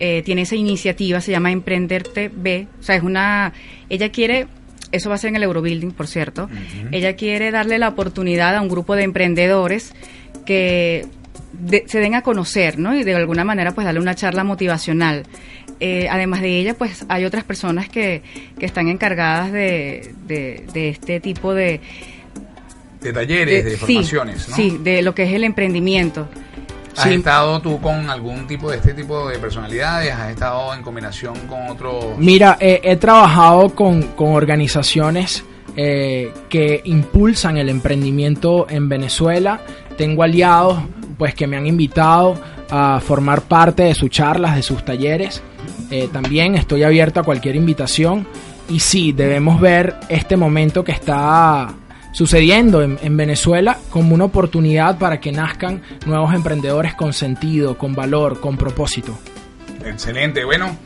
eh, 0.00 0.22
tiene 0.24 0.42
esa 0.42 0.56
iniciativa, 0.56 1.20
se 1.20 1.30
llama 1.30 1.52
Emprenderte 1.52 2.32
B. 2.34 2.66
O 2.80 2.82
sea, 2.82 2.96
es 2.96 3.04
una. 3.04 3.52
Ella 3.88 4.08
quiere. 4.10 4.48
Eso 4.90 5.08
va 5.08 5.14
a 5.14 5.18
ser 5.18 5.28
en 5.28 5.36
el 5.36 5.44
Eurobuilding, 5.44 5.92
por 5.92 6.08
cierto. 6.08 6.48
Ella 6.90 7.14
quiere 7.14 7.52
darle 7.52 7.78
la 7.78 7.88
oportunidad 7.90 8.56
a 8.56 8.60
un 8.60 8.68
grupo 8.68 8.96
de 8.96 9.04
emprendedores 9.04 9.94
que 10.44 11.06
de- 11.52 11.84
se 11.86 12.00
den 12.00 12.16
a 12.16 12.22
conocer, 12.22 12.76
¿no? 12.76 12.96
Y 12.98 13.04
de 13.04 13.14
alguna 13.14 13.44
manera, 13.44 13.70
pues 13.72 13.84
darle 13.84 14.00
una 14.00 14.16
charla 14.16 14.42
motivacional. 14.42 15.26
Eh, 15.80 16.08
además 16.10 16.42
de 16.42 16.58
ella, 16.58 16.74
pues 16.74 17.06
hay 17.08 17.24
otras 17.24 17.42
personas 17.44 17.88
que, 17.88 18.22
que 18.58 18.66
están 18.66 18.88
encargadas 18.88 19.50
de, 19.50 20.12
de, 20.26 20.66
de 20.74 20.90
este 20.90 21.20
tipo 21.20 21.54
de, 21.54 21.80
de 23.00 23.12
talleres, 23.12 23.64
de, 23.64 23.70
sí, 23.72 23.76
formaciones, 23.78 24.48
¿no? 24.50 24.56
Sí, 24.56 24.78
de 24.82 25.00
lo 25.02 25.14
que 25.14 25.22
es 25.22 25.32
el 25.32 25.44
emprendimiento. 25.44 26.28
¿Has 26.96 27.04
Sí. 27.04 27.14
estado 27.14 27.60
tú 27.62 27.80
con 27.80 28.10
algún 28.10 28.46
tipo 28.46 28.70
de 28.70 28.76
este 28.76 28.92
tipo 28.92 29.28
de 29.28 29.38
personalidades? 29.38 30.12
¿Has 30.12 30.30
estado 30.32 30.74
en 30.74 30.82
combinación 30.82 31.34
con 31.48 31.68
otros? 31.68 32.18
Mira, 32.18 32.58
eh, 32.60 32.80
he 32.82 32.96
trabajado 32.96 33.74
con, 33.74 34.02
con 34.02 34.32
organizaciones 34.34 35.44
eh, 35.76 36.30
que 36.50 36.80
impulsan 36.84 37.56
el 37.56 37.68
emprendimiento 37.70 38.66
en 38.68 38.88
Venezuela. 38.88 39.60
Tengo 40.00 40.22
aliados 40.22 40.78
pues 41.18 41.34
que 41.34 41.46
me 41.46 41.58
han 41.58 41.66
invitado 41.66 42.40
a 42.70 43.02
formar 43.06 43.42
parte 43.42 43.82
de 43.82 43.94
sus 43.94 44.08
charlas, 44.08 44.56
de 44.56 44.62
sus 44.62 44.82
talleres. 44.82 45.42
Eh, 45.90 46.08
también 46.10 46.54
estoy 46.54 46.84
abierto 46.84 47.20
a 47.20 47.22
cualquier 47.22 47.54
invitación. 47.54 48.26
Y 48.70 48.80
sí, 48.80 49.12
debemos 49.12 49.60
ver 49.60 49.96
este 50.08 50.38
momento 50.38 50.84
que 50.84 50.92
está 50.92 51.74
sucediendo 52.12 52.80
en, 52.80 52.98
en 53.02 53.14
Venezuela 53.14 53.76
como 53.90 54.14
una 54.14 54.24
oportunidad 54.24 54.96
para 54.96 55.20
que 55.20 55.32
nazcan 55.32 55.82
nuevos 56.06 56.32
emprendedores 56.32 56.94
con 56.94 57.12
sentido, 57.12 57.76
con 57.76 57.94
valor, 57.94 58.40
con 58.40 58.56
propósito. 58.56 59.18
Excelente. 59.84 60.46
Bueno, 60.46 60.78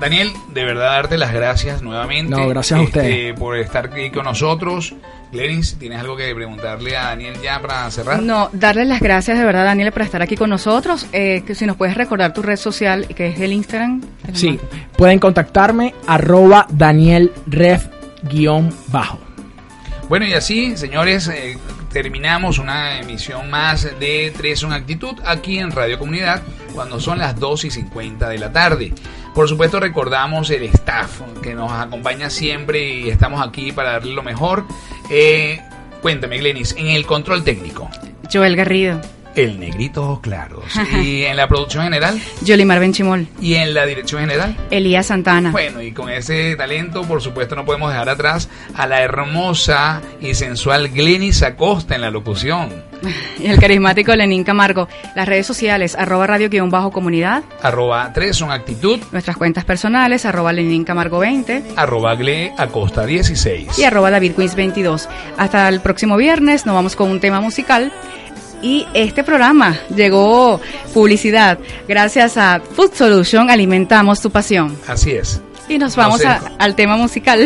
Daniel, 0.00 0.32
de 0.52 0.64
verdad 0.64 0.86
darte 0.86 1.18
las 1.18 1.32
gracias 1.32 1.82
nuevamente. 1.82 2.30
No, 2.30 2.48
gracias 2.48 2.80
a 2.80 2.82
este, 2.82 2.98
ustedes. 2.98 3.38
Por 3.38 3.56
estar 3.58 3.86
aquí 3.86 4.10
con 4.10 4.24
nosotros. 4.24 4.92
Glenis, 5.34 5.76
¿tienes 5.78 6.00
algo 6.00 6.16
que 6.16 6.34
preguntarle 6.34 6.96
a 6.96 7.06
Daniel 7.08 7.34
ya 7.42 7.60
para 7.60 7.90
cerrar? 7.90 8.22
No, 8.22 8.48
darle 8.52 8.84
las 8.86 9.00
gracias 9.00 9.36
de 9.36 9.44
verdad, 9.44 9.64
Daniel, 9.64 9.92
por 9.92 10.02
estar 10.02 10.22
aquí 10.22 10.36
con 10.36 10.48
nosotros. 10.48 11.06
Eh, 11.12 11.42
que 11.46 11.54
si 11.54 11.66
nos 11.66 11.76
puedes 11.76 11.96
recordar 11.96 12.32
tu 12.32 12.40
red 12.40 12.56
social, 12.56 13.06
que 13.08 13.28
es 13.28 13.40
el 13.40 13.52
Instagram. 13.52 14.00
el 14.28 14.36
Sí, 14.36 14.50
más- 14.52 14.60
pueden 14.96 15.18
contactarme 15.18 15.94
arroba 16.06 16.66
Daniel 16.70 17.32
Ref 17.46 17.86
guion 18.22 18.74
bajo. 18.88 19.18
Bueno, 20.08 20.24
y 20.26 20.34
así, 20.34 20.76
señores, 20.76 21.28
eh, 21.28 21.58
terminamos 21.92 22.58
una 22.58 23.00
emisión 23.00 23.50
más 23.50 23.88
de 23.98 24.32
Tres 24.36 24.60
Son 24.60 24.72
Actitud 24.72 25.18
aquí 25.26 25.58
en 25.58 25.70
Radio 25.72 25.98
Comunidad 25.98 26.42
cuando 26.74 27.00
son 27.00 27.18
las 27.18 27.38
2 27.38 27.64
y 27.64 27.70
50 27.70 28.28
de 28.28 28.38
la 28.38 28.52
tarde. 28.52 28.92
Por 29.34 29.48
supuesto, 29.48 29.80
recordamos 29.80 30.48
el 30.50 30.62
staff 30.64 31.20
que 31.42 31.54
nos 31.54 31.72
acompaña 31.72 32.30
siempre 32.30 32.88
y 32.88 33.10
estamos 33.10 33.44
aquí 33.46 33.72
para 33.72 33.92
darle 33.92 34.14
lo 34.14 34.22
mejor. 34.22 34.64
Eh, 35.10 35.60
cuéntame, 36.00 36.38
Glenis, 36.38 36.74
en 36.78 36.86
el 36.86 37.04
control 37.04 37.42
técnico, 37.42 37.90
Joel 38.32 38.54
Garrido, 38.54 39.00
el 39.36 39.58
negrito 39.58 40.20
claros. 40.22 40.64
Y 41.02 41.24
en 41.24 41.36
la 41.36 41.48
producción 41.48 41.84
general 41.84 42.20
Yolimar 42.42 42.80
Benchimol, 42.80 43.26
y 43.40 43.54
en 43.54 43.74
la 43.74 43.84
dirección 43.86 44.20
general. 44.20 44.56
Elías 44.70 45.06
Santana. 45.06 45.50
Bueno, 45.50 45.82
y 45.82 45.92
con 45.92 46.08
ese 46.10 46.54
talento, 46.56 47.02
por 47.02 47.20
supuesto, 47.20 47.54
no 47.56 47.64
podemos 47.64 47.90
dejar 47.90 48.08
atrás 48.08 48.48
a 48.74 48.86
la 48.86 49.02
hermosa 49.02 50.00
y 50.20 50.34
sensual 50.34 50.88
Glenis 50.88 51.42
Acosta 51.42 51.94
en 51.94 52.00
la 52.02 52.10
locución. 52.10 52.70
Y 53.38 53.46
el 53.48 53.58
carismático 53.58 54.14
Lenín 54.14 54.44
Camargo. 54.44 54.88
Las 55.14 55.28
redes 55.28 55.46
sociales, 55.46 55.94
arroba 55.96 56.26
radio 56.26 56.48
guion 56.48 56.70
bajo 56.70 56.90
comunidad. 56.90 57.42
Arroba 57.62 58.12
3 58.12 58.36
son 58.36 58.52
actitud, 58.52 59.00
Nuestras 59.12 59.36
cuentas 59.36 59.64
personales, 59.64 60.24
arroba 60.24 60.52
Lenín 60.52 60.84
Camargo 60.84 61.18
20 61.18 61.62
arroba 61.76 62.14
Gle 62.14 62.52
Acosta 62.56 63.04
16. 63.06 63.78
y 63.78 63.84
arroba 63.84 64.10
David 64.10 64.32
Queens 64.34 64.54
22. 64.54 65.08
Hasta 65.36 65.68
el 65.68 65.80
próximo 65.80 66.16
viernes, 66.16 66.66
nos 66.66 66.74
vamos 66.74 66.96
con 66.96 67.10
un 67.10 67.20
tema 67.20 67.40
musical. 67.40 67.92
Y 68.64 68.86
este 68.94 69.22
programa 69.22 69.78
llegó 69.94 70.58
publicidad. 70.94 71.58
Gracias 71.86 72.38
a 72.38 72.60
Food 72.74 72.94
Solution 72.94 73.50
alimentamos 73.50 74.20
tu 74.22 74.30
pasión. 74.30 74.74
Así 74.88 75.10
es, 75.10 75.42
Y 75.68 75.76
nos 75.78 75.96
No 75.96 76.02
vamos 76.04 76.24
a- 76.24 76.40
al 76.58 76.74
tema 76.74 76.96
musical. 76.96 77.40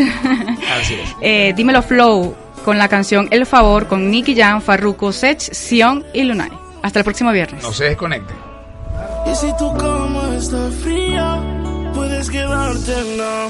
así 0.81 0.95
es. 0.95 1.09
Eh, 1.21 1.53
dímelo 1.57 1.83
Flow 1.83 2.37
con 2.65 2.79
la 2.79 2.89
canción 2.89 3.27
El 3.33 3.47
Favor 3.47 3.89
con 3.89 4.11
Nicky 4.11 4.37
Jam, 4.37 4.61
Farruko, 4.63 5.11
Sech, 5.13 5.41
Sion 5.41 6.05
y 6.15 6.23
Lunay. 6.23 6.51
Hasta 6.83 7.01
el 7.01 7.05
próximo 7.05 7.33
viernes. 7.33 7.63
No 7.65 7.73
se 7.73 7.85
desconecte. 7.85 8.33
Y 9.31 9.35
si 9.35 9.49
tu 9.59 9.77
cama 9.77 10.37
está 10.39 10.71
fría, 10.85 11.43
puedes 11.95 12.31
quedarte 12.31 12.93
en 12.93 13.19
la 13.19 13.49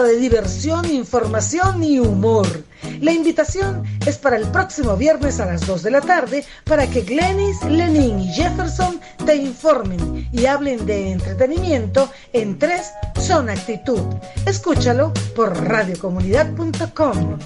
de 0.00 0.16
diversión, 0.16 0.90
información 0.90 1.82
y 1.82 1.98
humor. 1.98 2.46
La 3.00 3.12
invitación 3.12 3.82
es 4.06 4.16
para 4.16 4.36
el 4.36 4.48
próximo 4.48 4.96
viernes 4.96 5.38
a 5.38 5.44
las 5.44 5.66
2 5.66 5.82
de 5.82 5.90
la 5.90 6.00
tarde 6.00 6.44
para 6.64 6.88
que 6.88 7.02
Glenis, 7.02 7.62
Lenin 7.64 8.20
y 8.20 8.32
Jefferson 8.32 9.00
te 9.26 9.36
informen 9.36 10.28
y 10.32 10.46
hablen 10.46 10.86
de 10.86 11.12
entretenimiento 11.12 12.10
en 12.32 12.58
tres 12.58 12.90
Son 13.20 13.50
Actitud. 13.50 14.00
Escúchalo 14.46 15.12
por 15.36 15.54
radiocomunidad.com. 15.62 17.38